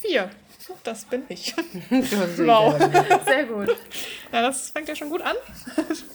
[0.00, 0.30] 4.
[0.82, 1.54] Das bin ich.
[1.90, 2.76] Wow.
[3.24, 3.76] Sehr gut.
[4.32, 5.36] Ja, das fängt ja schon gut an.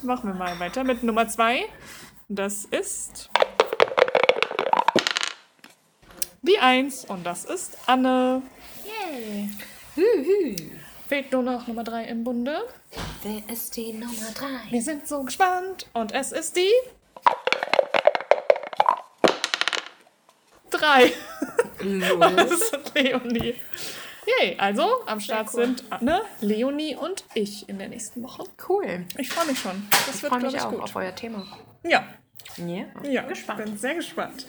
[0.04, 1.64] Machen wir mal weiter mit Nummer 2.
[2.28, 3.30] Das ist
[6.42, 8.42] die 1 und das ist Anne.
[8.84, 9.50] Yay.
[11.12, 12.64] Fehlt nur noch Nummer 3 im Bunde.
[13.24, 14.46] Wer ist die Nummer 3?
[14.72, 16.72] Wir sind so gespannt und es ist die
[20.70, 21.12] 3.
[22.18, 23.56] Das ist Leonie.
[24.40, 25.66] Yay, also am Start cool.
[25.66, 28.46] sind Anne, Leonie und ich in der nächsten Woche.
[28.70, 29.06] Cool.
[29.18, 29.86] Ich freue mich schon.
[29.90, 30.80] Das Ich wird, freue mich ich, auch gut.
[30.80, 31.46] auf euer Thema.
[31.84, 32.06] Ja,
[32.56, 32.86] Ja.
[33.04, 33.24] ja.
[33.24, 33.66] gespannt.
[33.66, 34.46] bin sehr gespannt.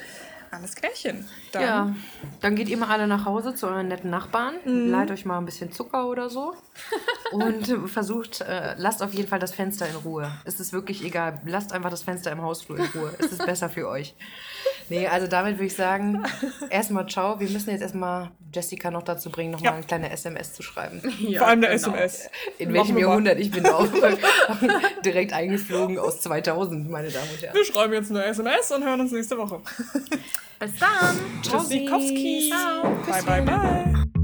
[0.55, 1.26] Alles klärchen.
[1.53, 1.94] Dann Ja,
[2.42, 5.46] dann geht ihr mal alle nach Hause zu euren netten Nachbarn, leiht euch mal ein
[5.46, 6.55] bisschen Zucker oder so
[7.32, 10.30] und versucht, äh, lasst auf jeden Fall das Fenster in Ruhe.
[10.44, 13.14] Es ist wirklich egal, lasst einfach das Fenster im Hausflur in Ruhe.
[13.18, 14.14] Es ist besser für euch.
[14.90, 16.22] Nee, also damit würde ich sagen,
[16.68, 17.40] erstmal ciao.
[17.40, 19.76] Wir müssen jetzt erstmal Jessica noch dazu bringen, nochmal Ja.
[19.78, 21.00] eine kleine SMS zu schreiben.
[21.38, 21.94] vor allem der genau.
[21.94, 22.28] SMS.
[22.59, 22.98] In Machen welchem.
[22.98, 23.86] Jahrhundert ich bin auch
[25.05, 27.55] direkt eingeflogen aus 2000, meine Damen und Herren.
[27.55, 29.62] Wir schreiben jetzt eine SMS und hören uns nächste Woche.
[30.59, 31.16] Bis dann.
[31.43, 32.51] Tschüssikowski.
[33.07, 34.21] Bye, bye, bye.